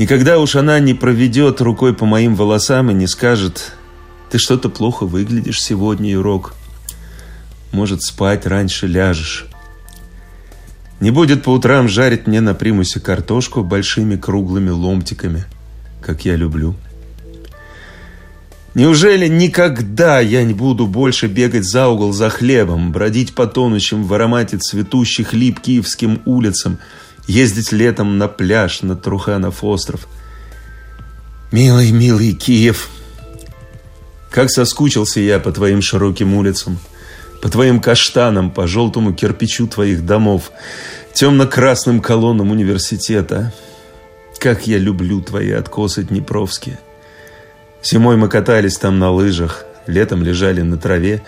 Никогда 0.00 0.38
уж 0.38 0.56
она 0.56 0.78
не 0.78 0.94
проведет 0.94 1.60
рукой 1.60 1.94
по 1.94 2.06
моим 2.06 2.34
волосам 2.34 2.90
и 2.90 2.94
не 2.94 3.06
скажет 3.06 3.72
«Ты 4.30 4.38
что-то 4.38 4.70
плохо 4.70 5.04
выглядишь 5.04 5.60
сегодня, 5.60 6.10
Юрок. 6.10 6.54
Может, 7.72 8.02
спать 8.02 8.46
раньше 8.46 8.86
ляжешь». 8.86 9.46
Не 11.00 11.10
будет 11.10 11.42
по 11.42 11.50
утрам 11.50 11.86
жарить 11.86 12.26
мне 12.26 12.40
на 12.40 12.54
примусе 12.54 12.98
картошку 12.98 13.62
большими 13.62 14.16
круглыми 14.16 14.70
ломтиками, 14.70 15.44
как 16.00 16.24
я 16.24 16.34
люблю. 16.34 16.76
Неужели 18.74 19.26
никогда 19.26 20.20
я 20.20 20.44
не 20.44 20.54
буду 20.54 20.86
больше 20.86 21.26
бегать 21.26 21.64
за 21.64 21.88
угол 21.88 22.12
за 22.12 22.30
хлебом, 22.30 22.92
бродить 22.92 23.34
по 23.34 23.46
тонущим 23.46 24.04
в 24.04 24.14
аромате 24.14 24.58
цветущих 24.58 25.32
лип 25.32 25.60
киевским 25.60 26.22
улицам– 26.24 26.78
ездить 27.30 27.72
летом 27.72 28.18
на 28.18 28.28
пляж 28.28 28.82
на 28.82 28.96
Труханов 28.96 29.62
остров. 29.64 30.08
Милый, 31.52 31.90
милый 31.90 32.32
Киев, 32.32 32.90
как 34.30 34.50
соскучился 34.50 35.20
я 35.20 35.38
по 35.40 35.52
твоим 35.52 35.82
широким 35.82 36.34
улицам, 36.34 36.78
по 37.42 37.48
твоим 37.48 37.80
каштанам, 37.80 38.50
по 38.50 38.66
желтому 38.66 39.14
кирпичу 39.14 39.66
твоих 39.66 40.04
домов, 40.04 40.52
темно-красным 41.14 42.00
колоннам 42.00 42.50
университета. 42.50 43.52
Как 44.38 44.66
я 44.66 44.78
люблю 44.78 45.20
твои 45.20 45.50
откосы 45.50 46.02
днепровские. 46.02 46.78
Зимой 47.82 48.16
мы 48.16 48.28
катались 48.28 48.76
там 48.76 48.98
на 48.98 49.10
лыжах, 49.10 49.64
летом 49.86 50.22
лежали 50.22 50.60
на 50.60 50.76
траве, 50.76 51.22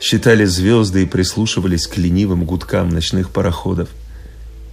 считали 0.00 0.44
звезды 0.44 1.02
и 1.02 1.06
прислушивались 1.06 1.86
к 1.86 1.96
ленивым 1.96 2.44
гудкам 2.44 2.90
ночных 2.90 3.30
пароходов 3.30 3.88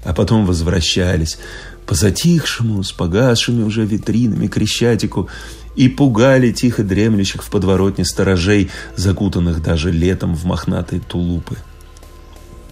а 0.04 0.14
потом 0.14 0.46
возвращались 0.46 1.38
по 1.86 1.96
затихшему, 1.96 2.84
с 2.84 2.92
погасшими 2.92 3.64
уже 3.64 3.86
витринами 3.86 4.48
Крещатику 4.48 5.30
и 5.76 5.90
пугали 5.90 6.52
тихо 6.52 6.84
дремлющих 6.84 7.44
в 7.44 7.50
подворотне 7.50 8.06
сторожей, 8.06 8.70
закутанных 8.96 9.62
даже 9.62 9.92
летом 9.92 10.36
в 10.36 10.46
мохнатые 10.46 11.02
тулупы. 11.02 11.58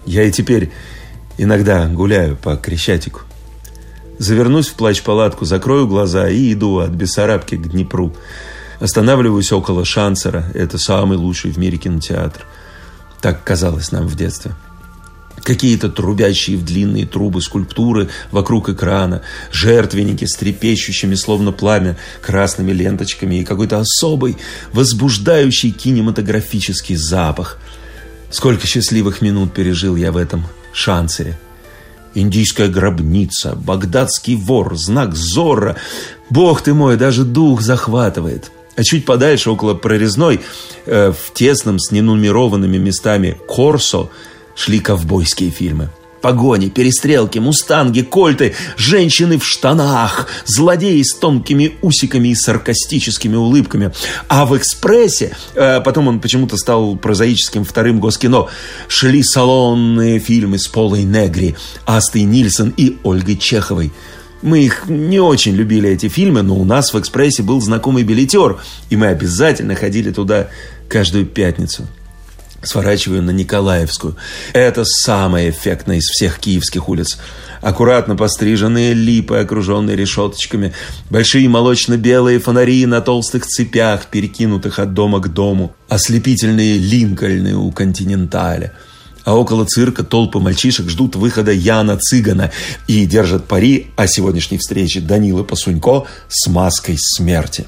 Я 0.05 0.23
и 0.23 0.31
теперь 0.31 0.71
иногда 1.37 1.87
гуляю 1.87 2.35
по 2.35 2.55
Крещатику. 2.55 3.21
Завернусь 4.17 4.67
в 4.67 4.73
плащ-палатку, 4.73 5.45
закрою 5.45 5.87
глаза 5.87 6.29
и 6.29 6.51
иду 6.53 6.79
от 6.79 6.91
Бессарабки 6.91 7.55
к 7.55 7.69
Днепру. 7.69 8.13
Останавливаюсь 8.79 9.51
около 9.51 9.85
Шансера. 9.85 10.45
Это 10.53 10.77
самый 10.77 11.17
лучший 11.17 11.51
в 11.51 11.57
мире 11.57 11.77
кинотеатр. 11.77 12.45
Так 13.21 13.43
казалось 13.43 13.91
нам 13.91 14.07
в 14.07 14.15
детстве 14.15 14.53
какие-то 15.43 15.89
трубящие 15.89 16.57
в 16.57 16.65
длинные 16.65 17.05
трубы 17.05 17.41
скульптуры 17.41 18.09
вокруг 18.31 18.69
экрана, 18.69 19.21
жертвенники 19.51 20.25
с 20.25 20.35
трепещущими, 20.35 21.15
словно 21.15 21.51
пламя, 21.51 21.97
красными 22.21 22.71
ленточками 22.71 23.35
и 23.35 23.43
какой-то 23.43 23.79
особый, 23.79 24.37
возбуждающий 24.73 25.71
кинематографический 25.71 26.95
запах. 26.95 27.57
Сколько 28.31 28.67
счастливых 28.67 29.21
минут 29.21 29.53
пережил 29.53 29.95
я 29.95 30.11
в 30.11 30.17
этом 30.17 30.45
шансере. 30.71 31.39
Индийская 32.13 32.67
гробница, 32.67 33.55
багдадский 33.55 34.35
вор, 34.35 34.75
знак 34.75 35.15
Зорро. 35.15 35.77
Бог 36.29 36.61
ты 36.61 36.73
мой, 36.73 36.97
даже 36.97 37.23
дух 37.23 37.61
захватывает. 37.61 38.51
А 38.79 38.83
чуть 38.83 39.03
подальше, 39.03 39.49
около 39.49 39.73
прорезной, 39.73 40.39
э, 40.85 41.11
в 41.11 41.33
тесном 41.33 41.79
с 41.79 41.91
ненумерованными 41.91 42.77
местами 42.77 43.37
Корсо– 43.45 44.09
шли 44.55 44.79
ковбойские 44.79 45.49
фильмы. 45.49 45.89
Погони, 46.21 46.69
перестрелки, 46.69 47.39
мустанги, 47.39 48.01
кольты, 48.01 48.55
женщины 48.77 49.37
в 49.37 49.45
штанах, 49.45 50.27
злодеи 50.45 51.01
с 51.01 51.13
тонкими 51.13 51.73
усиками 51.81 52.29
и 52.29 52.35
саркастическими 52.35 53.35
улыбками. 53.35 53.91
А 54.29 54.45
в 54.45 54.57
«Экспрессе», 54.57 55.35
э, 55.55 55.81
потом 55.81 56.07
он 56.07 56.21
почему-то 56.21 56.55
стал 56.55 56.95
прозаическим 56.95 57.65
вторым 57.65 57.99
госкино, 57.99 58.47
шли 58.87 59.23
салонные 59.23 60.19
фильмы 60.19 60.57
с 60.57 60.67
Полой 60.67 61.03
Негри, 61.03 61.57
Астой 61.85 62.23
Нильсон 62.23 62.73
и 62.77 62.97
Ольгой 63.03 63.35
Чеховой. 63.37 63.91
Мы 64.41 64.63
их 64.63 64.87
не 64.87 65.19
очень 65.19 65.53
любили, 65.53 65.89
эти 65.89 66.07
фильмы, 66.07 66.43
но 66.43 66.55
у 66.55 66.63
нас 66.63 66.93
в 66.93 66.99
«Экспрессе» 66.99 67.43
был 67.43 67.59
знакомый 67.61 68.03
билетер, 68.03 68.57
и 68.89 68.95
мы 68.95 69.07
обязательно 69.07 69.75
ходили 69.75 70.11
туда 70.11 70.47
каждую 70.87 71.25
пятницу. 71.25 71.87
Сворачиваю 72.61 73.21
на 73.21 73.31
Николаевскую. 73.31 74.17
Это 74.53 74.83
самая 74.85 75.49
эффектная 75.49 75.97
из 75.97 76.05
всех 76.05 76.39
киевских 76.39 76.89
улиц. 76.89 77.17
Аккуратно 77.61 78.15
постриженные 78.15 78.93
липы, 78.93 79.37
окруженные 79.37 79.95
решеточками, 79.95 80.73
большие 81.09 81.47
молочно-белые 81.47 82.39
фонари 82.39 82.85
на 82.85 83.01
толстых 83.01 83.45
цепях, 83.45 84.07
перекинутых 84.07 84.79
от 84.79 84.93
дома 84.93 85.19
к 85.19 85.33
дому, 85.33 85.75
ослепительные 85.87 86.77
линкольны 86.77 87.55
у 87.55 87.71
континенталя. 87.71 88.73
А 89.25 89.35
около 89.35 89.65
цирка 89.65 90.03
толпы 90.03 90.39
мальчишек 90.39 90.89
ждут 90.89 91.15
выхода 91.15 91.51
Яна 91.51 91.97
Цыгана 91.97 92.51
и 92.87 93.05
держат 93.05 93.45
пари 93.45 93.87
о 93.95 94.07
сегодняшней 94.07 94.57
встрече 94.57 95.01
Данилы 95.01 95.43
Пасунько 95.43 96.05
с 96.27 96.47
маской 96.47 96.95
смерти. 96.97 97.67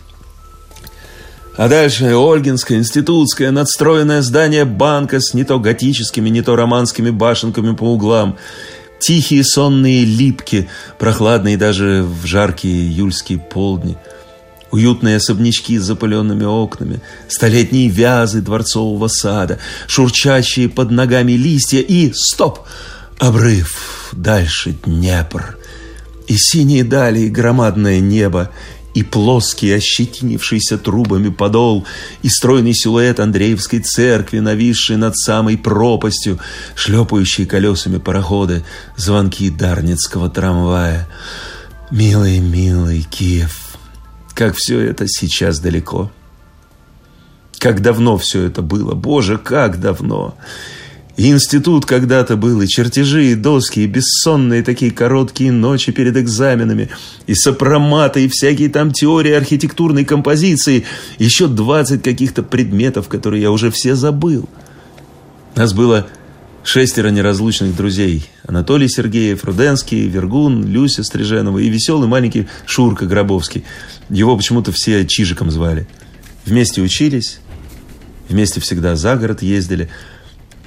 А 1.58 1.68
дальше 1.68 2.16
Ольгинское, 2.16 2.78
Институтское, 2.78 3.52
надстроенное 3.52 4.22
здание 4.22 4.66
банка 4.66 5.20
с 5.20 5.34
не 5.34 5.44
то 5.44 5.60
готическими, 5.60 6.30
не 6.30 6.42
то 6.42 6.56
романскими 6.56 7.10
башенками 7.10 7.76
по 7.76 7.84
углам. 7.84 8.38
Тихие 9.00 9.44
сонные 9.44 10.06
липки, 10.06 10.70
прохладные 10.98 11.58
даже 11.58 12.04
в 12.04 12.26
жаркие 12.26 12.88
июльские 12.88 13.40
полдни. 13.40 13.98
Уютные 14.72 15.18
особнячки 15.18 15.78
с 15.78 15.84
запыленными 15.84 16.46
окнами, 16.46 17.02
столетние 17.28 17.90
вязы 17.90 18.42
дворцового 18.42 19.08
сада, 19.10 19.60
шурчащие 19.88 20.70
под 20.70 20.92
ногами 20.92 21.34
листья 21.34 21.80
и... 21.80 22.14
Стоп! 22.14 22.60
Обрыв, 23.20 24.10
дальше 24.14 24.76
Днепр. 24.84 25.58
И 26.28 26.38
синие 26.38 26.84
дали, 26.84 27.20
и 27.20 27.30
громадное 27.30 28.00
небо, 28.00 28.50
и 28.94 29.04
плоский, 29.04 29.72
ощетинившийся 29.72 30.78
трубами 30.78 31.30
подол, 31.30 31.86
и 32.24 32.30
стройный 32.30 32.74
силуэт 32.74 33.20
Андреевской 33.20 33.80
церкви, 33.80 34.40
нависший 34.40 34.98
над 34.98 35.18
самой 35.18 35.58
пропастью, 35.58 36.40
шлепающие 36.76 37.46
колесами 37.46 37.98
пароходы, 37.98 38.64
звонки 38.98 39.50
Дарницкого 39.50 40.30
трамвая. 40.30 41.08
Милый, 41.92 42.40
милый 42.40 43.06
Киев, 43.10 43.61
как 44.34 44.56
все 44.56 44.80
это 44.80 45.08
сейчас 45.08 45.60
далеко. 45.60 46.12
Как 47.60 47.82
давно 47.82 48.18
все 48.18 48.44
это 48.44 48.62
было, 48.62 48.96
Боже, 48.96 49.38
как 49.38 49.80
давно! 49.80 50.36
И 51.18 51.30
институт 51.30 51.86
когда-то 51.86 52.38
был, 52.38 52.62
и 52.62 52.68
чертежи, 52.68 53.26
и 53.26 53.36
доски, 53.36 53.82
и 53.82 53.88
бессонные 53.88 54.64
такие 54.64 54.92
короткие 54.92 55.52
ночи 55.52 55.92
перед 55.92 56.18
экзаменами, 56.18 56.90
и 57.28 57.36
сопроматы, 57.36 58.26
и 58.26 58.28
всякие 58.28 58.70
там 58.70 58.92
теории 58.92 59.34
архитектурной 59.34 60.06
композиции, 60.06 60.86
еще 61.20 61.48
20 61.48 62.02
каких-то 62.02 62.42
предметов, 62.42 63.08
которые 63.10 63.44
я 63.44 63.52
уже 63.52 63.70
все 63.70 63.94
забыл. 63.96 64.50
Нас 65.56 65.74
было 65.74 66.08
шестеро 66.64 67.10
неразлучных 67.10 67.76
друзей. 67.76 68.26
Анатолий 68.48 68.90
Сергеев, 68.90 69.44
Руденский, 69.44 70.08
Вергун, 70.08 70.66
Люся 70.66 71.04
Стриженова 71.04 71.60
и 71.60 71.70
веселый 71.70 72.08
маленький 72.08 72.48
Шурка 72.66 73.06
Гробовский. 73.06 73.64
Его 74.10 74.36
почему-то 74.38 74.72
все 74.72 75.06
Чижиком 75.06 75.52
звали. 75.52 75.88
Вместе 76.46 76.82
учились, 76.82 77.40
вместе 78.30 78.60
всегда 78.60 78.96
за 78.96 79.16
город 79.16 79.42
ездили– 79.42 79.90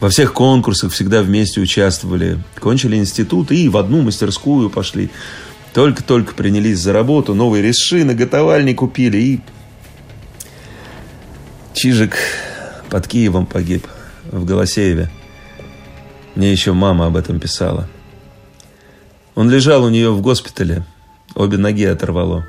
во 0.00 0.10
всех 0.10 0.34
конкурсах 0.34 0.92
всегда 0.92 1.22
вместе 1.22 1.62
участвовали. 1.62 2.38
Кончили 2.60 2.96
институт 2.96 3.50
и 3.52 3.70
в 3.70 3.76
одну 3.78 4.02
мастерскую 4.02 4.68
пошли. 4.68 5.08
Только-только 5.72 6.34
принялись 6.34 6.78
за 6.78 6.92
работу, 6.92 7.34
новые 7.34 7.62
решины, 7.62 8.14
готовальни 8.14 8.74
купили 8.74 9.16
и... 9.16 9.40
Чижик 11.72 12.16
под 12.90 13.08
Киевом 13.08 13.46
погиб, 13.46 13.86
в 14.30 14.44
Голосееве. 14.44 15.10
Мне 16.34 16.50
еще 16.50 16.72
мама 16.72 17.06
об 17.06 17.16
этом 17.16 17.38
писала. 17.38 17.88
Он 19.34 19.50
лежал 19.50 19.84
у 19.84 19.88
нее 19.88 20.10
в 20.10 20.20
госпитале, 20.20 20.84
обе 21.34 21.58
ноги 21.58 21.84
оторвало. 21.84 22.46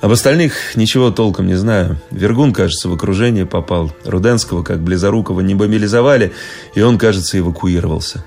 Об 0.00 0.10
остальных 0.10 0.74
ничего 0.74 1.12
толком 1.12 1.46
не 1.46 1.54
знаю. 1.54 1.96
Вергун, 2.10 2.52
кажется, 2.52 2.88
в 2.88 2.92
окружение 2.92 3.46
попал. 3.46 3.92
Руденского, 4.04 4.64
как 4.64 4.80
Близорукова, 4.82 5.40
не 5.42 5.54
мобилизовали, 5.54 6.32
и 6.74 6.82
он, 6.82 6.98
кажется, 6.98 7.38
эвакуировался. 7.38 8.24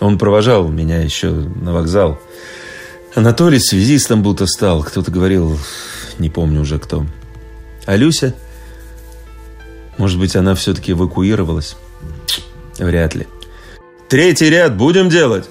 Он 0.00 0.18
провожал 0.18 0.68
меня 0.68 1.02
еще 1.02 1.30
на 1.30 1.74
вокзал. 1.74 2.18
Анатолий 3.14 3.60
связистом 3.60 4.22
будто 4.22 4.46
стал. 4.46 4.82
Кто-то 4.82 5.10
говорил, 5.10 5.58
не 6.18 6.30
помню 6.30 6.62
уже 6.62 6.78
кто. 6.78 7.04
А 7.84 7.94
Люся? 7.94 8.34
Может 9.98 10.18
быть, 10.18 10.34
она 10.34 10.54
все-таки 10.54 10.92
эвакуировалась? 10.92 11.76
Вряд 12.78 13.14
ли. 13.14 13.26
«Третий 14.12 14.50
ряд 14.50 14.76
будем 14.76 15.08
делать?» 15.08 15.48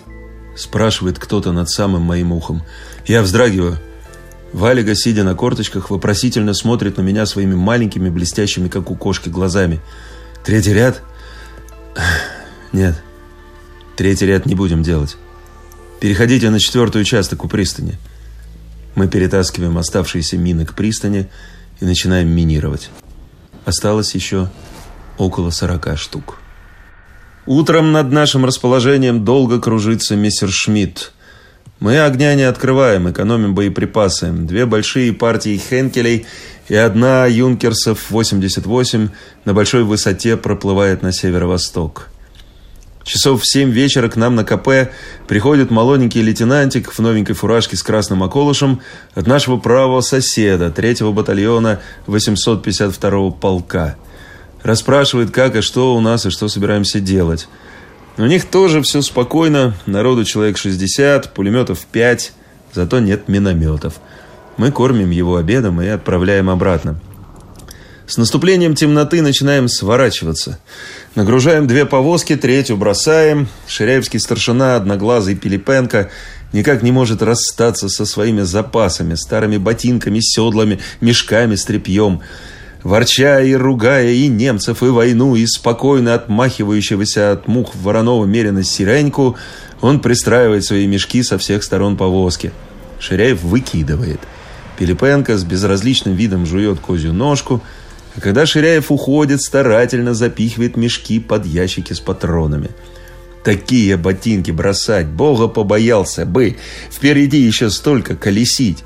Спрашивает 0.56 1.17
кто-то 1.17 1.52
над 1.52 1.67
самым 1.67 2.04
моим 2.04 2.32
ухом. 2.32 2.62
Я 3.08 3.24
вздрагиваю. 3.24 3.80
Валига, 4.54 4.93
сидя 4.93 5.24
на 5.24 5.34
корточках, 5.34 5.89
вопросительно 5.89 6.54
смотрит 6.54 6.97
на 6.97 7.02
меня 7.02 7.26
своими 7.26 7.56
маленькими, 7.56 8.10
блестящими, 8.10 8.67
как 8.67 8.91
у 8.91 8.95
кошки, 8.95 9.30
глазами. 9.30 9.80
Третий 10.45 10.76
ряд? 10.76 11.02
Нет. 12.71 13.02
Третий 13.95 14.28
ряд 14.28 14.45
не 14.45 14.54
будем 14.54 14.84
делать. 14.84 15.17
Переходите 16.00 16.52
на 16.52 16.60
четвертый 16.60 17.02
участок 17.02 17.43
у 17.43 17.47
пристани. 17.47 17.97
Мы 18.93 19.08
перетаскиваем 19.08 19.80
оставшиеся 19.80 20.38
мины 20.38 20.67
к 20.67 20.76
пристани 20.76 21.32
и 21.80 21.86
начинаем 21.86 22.30
минировать. 22.30 22.91
Осталось 23.65 24.13
еще 24.13 24.52
около 25.17 25.50
сорока 25.50 25.97
штук. 25.97 26.41
Утром 27.46 27.92
над 27.92 28.12
нашим 28.12 28.46
расположением 28.46 29.26
долго 29.26 29.60
кружится 29.60 30.16
мистер 30.16 30.50
Шмидт, 30.50 31.12
мы 31.82 32.00
огня 32.00 32.36
не 32.36 32.44
открываем, 32.44 33.10
экономим 33.10 33.56
боеприпасы. 33.56 34.32
Две 34.32 34.68
большие 34.68 35.14
партии 35.14 35.58
Хенкелей 35.58 36.28
и 36.70 36.76
одна 36.76 37.26
Юнкерсов 37.26 38.12
88 38.12 39.10
на 39.46 39.54
большой 39.56 39.84
высоте 39.84 40.38
проплывает 40.38 41.02
на 41.02 41.12
северо-восток. 41.12 42.10
Часов 43.04 43.42
в 43.42 43.52
семь 43.52 43.72
вечера 43.72 44.10
к 44.10 44.16
нам 44.16 44.36
на 44.36 44.44
КП 44.44 44.94
приходит 45.28 45.72
молоденький 45.72 46.22
лейтенантик 46.22 46.92
в 46.92 47.00
новенькой 47.00 47.34
фуражке 47.34 47.76
с 47.76 47.82
красным 47.82 48.22
околышем 48.22 48.82
от 49.16 49.26
нашего 49.26 49.58
правого 49.58 50.02
соседа, 50.02 50.70
третьего 50.70 51.12
батальона 51.12 51.80
852-го 52.06 53.32
полка. 53.32 53.96
Расспрашивает, 54.63 55.32
как 55.32 55.56
и 55.56 55.62
что 55.62 55.95
у 55.95 56.02
нас 56.02 56.26
и 56.26 56.30
что 56.30 56.47
собираемся 56.47 57.00
делать. 57.00 57.47
У 58.17 58.26
них 58.26 58.45
тоже 58.45 58.82
все 58.82 59.02
спокойно, 59.02 59.76
народу 59.86 60.24
человек 60.26 60.58
60, 60.58 61.34
пулеметов 61.34 61.86
5, 61.91 62.34
зато 62.74 63.00
нет 63.00 63.28
минометов. 63.28 63.95
Мы 64.58 64.71
кормим 64.71 65.10
его 65.10 65.38
обедом 65.38 65.82
и 65.82 65.88
отправляем 65.88 66.50
обратно. 66.50 67.00
С 68.06 68.17
наступлением 68.17 68.76
темноты 68.76 69.21
начинаем 69.21 69.69
сворачиваться. 69.69 70.60
Нагружаем 71.15 71.65
две 71.65 71.86
повозки, 71.86 72.36
третью 72.36 72.76
бросаем. 72.76 73.47
Ширяевский 73.67 74.19
старшина, 74.19 74.76
одноглазый 74.76 75.36
Пилипенко, 75.36 76.12
никак 76.52 76.84
не 76.84 76.91
может 76.91 77.21
расстаться 77.21 77.88
со 77.88 78.06
своими 78.06 78.41
запасами, 78.41 79.15
старыми 79.15 79.56
ботинками, 79.56 80.19
седлами, 80.19 80.80
мешками 81.00 81.56
с 81.56 81.63
тряпьем 81.63 82.21
ворча 82.84 83.41
и 83.41 83.54
ругая 83.54 84.12
и 84.12 84.28
немцев, 84.28 84.84
и 84.84 84.88
войну, 84.88 85.36
и 85.36 85.46
спокойно 85.46 86.13
отмахивающегося 86.13 87.34
от 87.34 87.48
мух 87.48 87.76
вороного 87.76 88.26
мерина 88.26 88.63
сиреньку, 88.63 89.38
он 89.82 90.00
пристраивает 90.00 90.63
свои 90.63 90.88
мешки 90.88 91.24
со 91.24 91.38
всех 91.38 91.63
сторон 91.63 91.98
повозки. 91.98 92.52
Ширяев 93.00 93.41
выкидывает. 93.44 94.20
Пилипенко 94.78 95.38
с 95.38 95.44
безразличным 95.44 96.15
видом 96.15 96.46
жует 96.46 96.80
козью 96.80 97.13
ножку, 97.13 97.62
а 98.15 98.22
когда 98.22 98.46
Ширяев 98.46 98.91
уходит, 98.91 99.41
старательно 99.41 100.13
запихивает 100.13 100.76
мешки 100.78 101.20
под 101.20 101.46
ящики 101.46 101.94
с 101.94 102.00
патронами. 102.00 102.70
Такие 103.44 103.98
ботинки 103.98 104.52
бросать, 104.52 105.08
Бога 105.08 105.48
побоялся 105.48 106.26
бы. 106.26 106.58
Впереди 106.91 107.38
еще 107.38 107.70
столько 107.72 108.15
колесить 108.15 108.84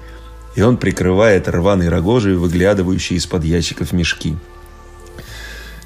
и 0.55 0.61
он 0.61 0.77
прикрывает 0.77 1.47
рваной 1.47 1.89
рогожей, 1.89 2.35
выглядывающие 2.35 3.17
из-под 3.17 3.43
ящиков 3.43 3.91
мешки. 3.91 4.35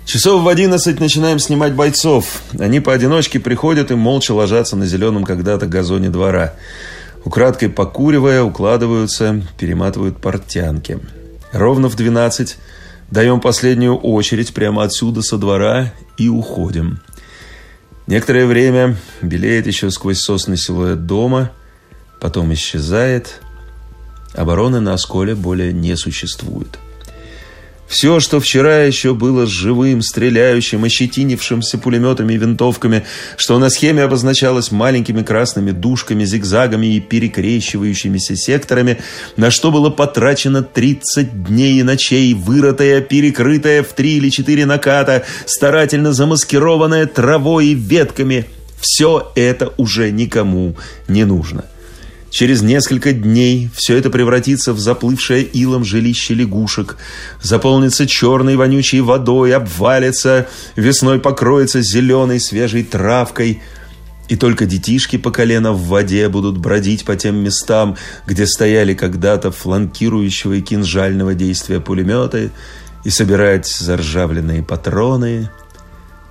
Часов 0.06 0.44
в 0.44 0.48
одиннадцать 0.48 1.00
начинаем 1.00 1.40
снимать 1.40 1.74
бойцов. 1.74 2.42
Они 2.58 2.80
поодиночке 2.80 3.40
приходят 3.40 3.92
и 3.92 3.96
молча 3.96 4.32
ложатся 4.32 4.76
на 4.76 4.86
зеленом 4.86 5.24
когда-то 5.24 5.68
газоне 5.68 6.10
двора. 6.10 6.56
Украдкой 7.26 7.70
покуривая, 7.70 8.42
укладываются, 8.44 9.44
перематывают 9.60 10.18
портянки. 10.18 11.00
Ровно 11.52 11.90
в 11.90 11.96
двенадцать 11.96 12.58
даем 13.12 13.40
последнюю 13.40 13.98
очередь 13.98 14.54
прямо 14.54 14.84
отсюда 14.84 15.22
со 15.22 15.38
двора 15.38 15.94
и 16.18 16.28
уходим. 16.28 17.02
Некоторое 18.08 18.48
время 18.48 18.98
белеет 19.22 19.68
еще 19.68 19.92
сквозь 19.92 20.20
сосны 20.20 20.58
силуэт 20.58 21.06
дома, 21.06 21.52
потом 22.20 22.54
исчезает– 22.54 23.42
Обороны 24.34 24.80
на 24.80 24.94
осколе 24.94 25.36
более 25.36 25.74
не 25.74 25.96
существует. 25.96 26.80
Все, 27.90 28.20
что 28.20 28.40
вчера 28.40 28.84
еще 28.84 29.16
было 29.16 29.48
живым, 29.48 30.04
стреляющим, 30.04 30.84
ощетинившимся 30.84 31.80
пулеметами 31.80 32.34
и 32.34 32.38
винтовками, 32.38 33.04
что 33.36 33.58
на 33.58 33.72
схеме 33.72 34.04
обозначалось 34.04 34.72
маленькими 34.72 35.24
красными 35.24 35.72
дужками, 35.72 36.24
зигзагами 36.24 36.86
и 36.86 37.00
перекрещивающимися 37.00 38.36
секторами, 38.36 39.00
на 39.38 39.50
что 39.50 39.72
было 39.72 39.90
потрачено 39.90 40.62
30 40.62 41.46
дней 41.46 41.80
и 41.80 41.84
ночей, 41.84 42.36
вырытое, 42.36 43.02
перекрытое 43.02 43.82
в 43.82 43.94
три 43.94 44.18
или 44.18 44.30
четыре 44.30 44.68
наката, 44.68 45.24
старательно 45.48 46.14
замаскированное 46.14 47.08
травой 47.08 47.70
и 47.70 47.74
ветками, 47.74 48.46
все 48.80 49.32
это 49.34 49.74
уже 49.78 50.12
никому 50.12 50.76
не 51.08 51.26
нужно. 51.26 51.66
Через 52.32 52.62
несколько 52.62 53.12
дней 53.12 53.70
все 53.74 53.98
это 53.98 54.10
превратится 54.10 54.74
в 54.74 54.80
заплывшее 54.80 55.44
илом 55.44 55.84
жилище 55.84 56.36
лягушек, 56.36 56.98
заполнится 57.42 58.06
черной 58.06 58.56
вонючей 58.56 59.02
водой, 59.02 59.54
обвалится, 59.54 60.48
весной 60.76 61.20
покроется 61.20 61.82
зеленой 61.82 62.40
свежей 62.40 62.84
травкой, 62.84 63.62
и 64.28 64.36
только 64.36 64.68
детишки 64.68 65.18
по 65.18 65.32
колено 65.32 65.74
в 65.74 65.88
воде 65.88 66.30
будут 66.30 66.60
бродить 66.60 67.04
по 67.04 67.16
тем 67.16 67.38
местам, 67.38 67.98
где 68.28 68.46
стояли 68.46 68.94
когда-то 68.94 69.50
фланкирующего 69.52 70.54
и 70.54 70.62
кинжального 70.62 71.34
действия 71.34 71.80
пулеметы, 71.80 72.52
и 73.04 73.10
собирать 73.10 73.66
заржавленные 73.66 74.62
патроны. 74.62 75.50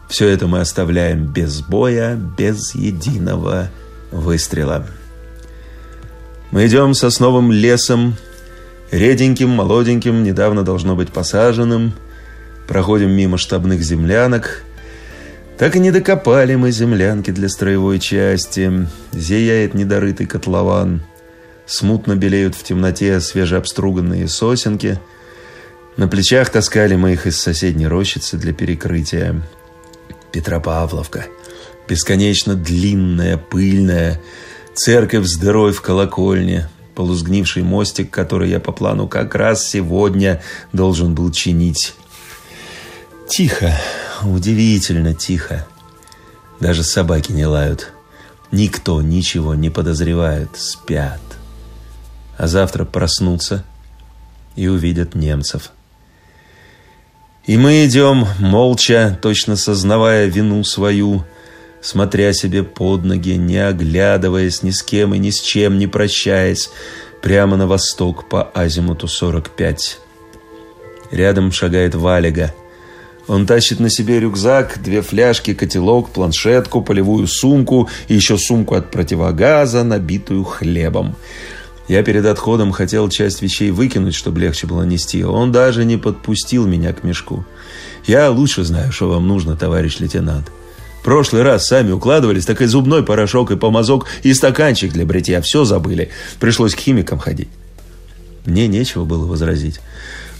Все 0.08 0.28
это 0.28 0.46
мы 0.46 0.60
оставляем 0.60 1.26
без 1.26 1.60
боя, 1.60 2.14
без 2.14 2.74
единого 2.74 3.70
выстрела. 4.12 4.86
Мы 6.50 6.66
идем 6.66 6.94
сосновым 6.94 7.52
лесом, 7.52 8.16
реденьким, 8.90 9.50
молоденьким, 9.50 10.22
недавно 10.22 10.62
должно 10.64 10.96
быть 10.96 11.12
посаженным. 11.12 11.92
Проходим 12.66 13.10
мимо 13.10 13.36
штабных 13.36 13.82
землянок. 13.82 14.62
Так 15.58 15.76
и 15.76 15.78
не 15.78 15.90
докопали 15.90 16.54
мы 16.54 16.70
землянки 16.70 17.32
для 17.32 17.48
строевой 17.48 17.98
части. 17.98 18.86
Зияет 19.12 19.74
недорытый 19.74 20.26
котлован. 20.26 21.02
Смутно 21.66 22.16
белеют 22.16 22.54
в 22.54 22.62
темноте 22.62 23.20
свежеобструганные 23.20 24.26
сосенки. 24.26 24.98
На 25.98 26.08
плечах 26.08 26.48
таскали 26.48 26.96
мы 26.96 27.12
их 27.12 27.26
из 27.26 27.38
соседней 27.38 27.88
рощицы 27.88 28.38
для 28.38 28.54
перекрытия. 28.54 29.42
Петропавловка. 30.32 31.26
Бесконечно 31.88 32.54
длинная, 32.54 33.36
пыльная, 33.36 34.20
церковь 34.78 35.26
с 35.26 35.36
дырой 35.36 35.72
в 35.72 35.82
колокольне, 35.82 36.68
полузгнивший 36.94 37.64
мостик, 37.64 38.10
который 38.10 38.48
я 38.48 38.60
по 38.60 38.70
плану 38.70 39.08
как 39.08 39.34
раз 39.34 39.66
сегодня 39.68 40.40
должен 40.72 41.14
был 41.14 41.32
чинить. 41.32 41.94
Тихо, 43.28 43.72
удивительно 44.22 45.14
тихо. 45.14 45.66
Даже 46.60 46.84
собаки 46.84 47.32
не 47.32 47.44
лают. 47.44 47.92
Никто 48.52 49.02
ничего 49.02 49.54
не 49.54 49.68
подозревает, 49.68 50.50
спят. 50.56 51.20
А 52.36 52.46
завтра 52.46 52.84
проснутся 52.84 53.64
и 54.54 54.68
увидят 54.68 55.16
немцев. 55.16 55.72
И 57.46 57.56
мы 57.56 57.84
идем 57.84 58.26
молча, 58.38 59.18
точно 59.20 59.56
сознавая 59.56 60.26
вину 60.26 60.62
свою, 60.62 61.24
смотря 61.80 62.32
себе 62.32 62.62
под 62.62 63.04
ноги, 63.04 63.36
не 63.36 63.58
оглядываясь 63.58 64.62
ни 64.62 64.70
с 64.70 64.82
кем 64.82 65.14
и 65.14 65.18
ни 65.18 65.30
с 65.30 65.40
чем, 65.40 65.78
не 65.78 65.86
прощаясь, 65.86 66.70
прямо 67.22 67.56
на 67.56 67.66
восток 67.66 68.28
по 68.28 68.50
азимуту 68.54 69.08
45. 69.08 70.00
Рядом 71.10 71.52
шагает 71.52 71.94
Валига– 71.94 72.54
он 73.28 73.46
тащит 73.46 73.78
на 73.78 73.90
себе 73.90 74.20
рюкзак, 74.20 74.80
две 74.82 75.02
фляжки, 75.02 75.52
котелок, 75.52 76.08
планшетку, 76.10 76.80
полевую 76.80 77.26
сумку 77.26 77.88
и 78.08 78.14
еще 78.14 78.38
сумку 78.38 78.74
от 78.74 78.90
противогаза, 78.90 79.84
набитую 79.84 80.44
хлебом. 80.44 81.14
Я 81.88 82.02
перед 82.02 82.24
отходом 82.24 82.72
хотел 82.72 83.08
часть 83.10 83.42
вещей 83.42 83.70
выкинуть, 83.70 84.14
чтобы 84.14 84.40
легче 84.40 84.66
было 84.66 84.82
нести. 84.82 85.24
Он 85.24 85.52
даже 85.52 85.84
не 85.84 85.98
подпустил 85.98 86.66
меня 86.66 86.94
к 86.94 87.04
мешку. 87.04 87.44
Я 88.06 88.30
лучше 88.30 88.64
знаю, 88.64 88.92
что 88.92 89.10
вам 89.10 89.28
нужно, 89.28 89.56
товарищ 89.56 89.98
лейтенант. 89.98 90.50
Прошлый 91.08 91.40
раз 91.40 91.66
сами 91.66 91.90
укладывались, 91.90 92.44
так 92.44 92.60
и 92.60 92.66
зубной 92.66 93.02
порошок, 93.02 93.50
и 93.50 93.56
помазок, 93.56 94.04
и 94.24 94.34
стаканчик 94.34 94.92
для 94.92 95.06
бритья. 95.06 95.40
Все 95.40 95.64
забыли. 95.64 96.10
Пришлось 96.38 96.74
к 96.74 96.78
химикам 96.78 97.18
ходить. 97.18 97.48
Мне 98.44 98.66
нечего 98.66 99.06
было 99.06 99.24
возразить. 99.24 99.80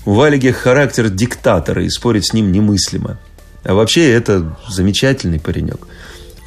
У 0.04 0.12
Валиги 0.12 0.50
характер 0.50 1.08
диктатора, 1.08 1.82
и 1.82 1.88
спорить 1.88 2.26
с 2.26 2.34
ним 2.34 2.52
немыслимо. 2.52 3.18
А 3.64 3.72
вообще, 3.72 4.12
это 4.12 4.58
замечательный 4.68 5.40
паренек. 5.40 5.86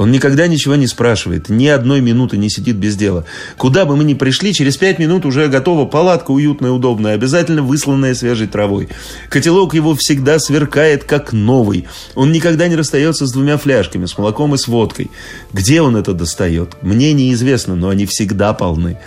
Он 0.01 0.11
никогда 0.11 0.47
ничего 0.47 0.73
не 0.73 0.87
спрашивает, 0.87 1.49
ни 1.49 1.67
одной 1.67 2.01
минуты 2.01 2.35
не 2.35 2.49
сидит 2.49 2.75
без 2.75 2.95
дела. 2.95 3.23
Куда 3.55 3.85
бы 3.85 3.95
мы 3.95 4.03
ни 4.03 4.15
пришли, 4.15 4.51
через 4.51 4.75
пять 4.75 4.97
минут 4.97 5.27
уже 5.27 5.47
готова 5.47 5.85
палатка 5.85 6.31
уютная, 6.31 6.71
удобная, 6.71 7.13
обязательно 7.13 7.61
высланная 7.61 8.15
свежей 8.15 8.47
травой. 8.47 8.89
Котелок 9.29 9.75
его 9.75 9.93
всегда 9.93 10.39
сверкает, 10.39 11.03
как 11.03 11.33
новый. 11.33 11.85
Он 12.15 12.31
никогда 12.31 12.67
не 12.67 12.75
расстается 12.75 13.27
с 13.27 13.31
двумя 13.31 13.57
фляжками, 13.57 14.07
с 14.07 14.17
молоком 14.17 14.55
и 14.55 14.57
с 14.57 14.67
водкой. 14.67 15.11
Где 15.53 15.83
он 15.83 15.95
это 15.95 16.13
достает? 16.13 16.81
Мне 16.81 17.13
неизвестно, 17.13 17.75
но 17.75 17.89
они 17.89 18.07
всегда 18.07 18.53
полны. 18.53 18.97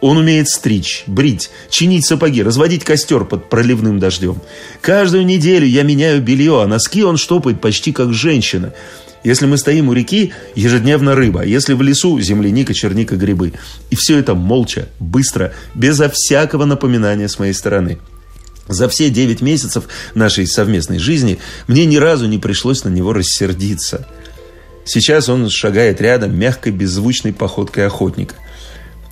Он 0.00 0.16
умеет 0.16 0.48
стричь, 0.48 1.02
брить, 1.08 1.50
чинить 1.70 2.06
сапоги, 2.06 2.44
разводить 2.44 2.84
костер 2.84 3.24
под 3.24 3.48
проливным 3.48 3.98
дождем. 3.98 4.40
Каждую 4.80 5.26
неделю 5.26 5.66
я 5.66 5.82
меняю 5.82 6.22
белье, 6.22 6.62
а 6.62 6.68
носки 6.68 7.02
он 7.02 7.16
штопает 7.16 7.60
почти 7.60 7.90
как 7.90 8.12
женщина. 8.12 8.72
Если 9.26 9.46
мы 9.46 9.58
стоим 9.58 9.88
у 9.88 9.92
реки, 9.92 10.32
ежедневно 10.54 11.16
рыба. 11.16 11.42
Если 11.42 11.74
в 11.74 11.82
лесу, 11.82 12.20
земляника, 12.20 12.74
черника, 12.74 13.16
грибы. 13.16 13.54
И 13.90 13.96
все 13.96 14.18
это 14.18 14.36
молча, 14.36 14.88
быстро, 15.00 15.52
безо 15.74 16.08
всякого 16.08 16.64
напоминания 16.64 17.28
с 17.28 17.40
моей 17.40 17.52
стороны. 17.52 17.98
За 18.68 18.88
все 18.88 19.10
девять 19.10 19.40
месяцев 19.40 19.88
нашей 20.14 20.46
совместной 20.46 21.00
жизни 21.00 21.40
мне 21.66 21.86
ни 21.86 21.96
разу 21.96 22.28
не 22.28 22.38
пришлось 22.38 22.84
на 22.84 22.88
него 22.88 23.12
рассердиться. 23.12 24.06
Сейчас 24.84 25.28
он 25.28 25.50
шагает 25.50 26.00
рядом 26.00 26.38
мягкой, 26.38 26.70
беззвучной 26.70 27.32
походкой 27.32 27.88
охотника. 27.88 28.36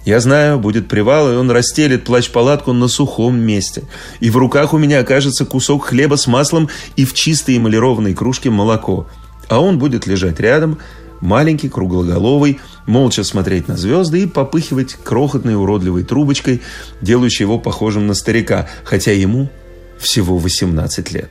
Я 0.05 0.21
знаю, 0.21 0.61
будет 0.61 0.87
привал, 0.87 1.33
и 1.33 1.35
он 1.35 1.51
расстелит 1.51 2.05
плащ-палатку 2.05 2.73
на 2.73 2.87
сухом 2.87 3.37
месте. 3.41 3.83
И 4.21 4.31
в 4.31 4.37
руках 4.37 4.75
у 4.75 4.79
меня 4.79 5.01
окажется 5.01 5.45
кусок 5.45 5.87
хлеба 5.87 6.15
с 6.15 6.29
маслом 6.29 6.69
и 6.95 7.05
в 7.05 7.15
чистой 7.15 7.57
эмалированной 7.57 8.15
кружке 8.15 8.51
молоко. 8.51 9.09
А 9.49 9.61
он 9.61 9.79
будет 9.79 10.07
лежать 10.07 10.41
рядом, 10.41 10.79
маленький, 11.21 11.69
круглоголовый, 11.69 12.61
молча 12.87 13.25
смотреть 13.25 13.69
на 13.69 13.77
звезды 13.77 14.23
и 14.23 14.27
попыхивать 14.27 14.95
крохотной 14.95 15.57
уродливой 15.57 16.05
трубочкой, 16.05 16.63
делающей 17.01 17.45
его 17.45 17.59
похожим 17.59 18.07
на 18.07 18.15
старика, 18.15 18.69
хотя 18.85 19.13
ему 19.13 19.49
всего 19.99 20.39
18 20.39 21.13
лет. 21.13 21.31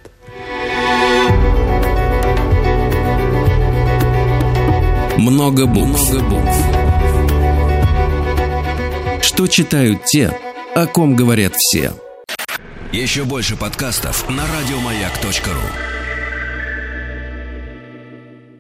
Много 5.18 5.66
букв. 5.68 6.11
Много 6.11 6.24
букв. 6.30 6.84
Что 9.22 9.47
читают 9.47 10.03
те, 10.05 10.38
о 10.76 10.86
ком 10.86 11.16
говорят 11.16 11.53
все. 11.55 11.93
Еще 12.91 13.24
больше 13.24 13.55
подкастов 13.55 14.30
на 14.30 14.43
радиомаяк.ру 14.45 16.03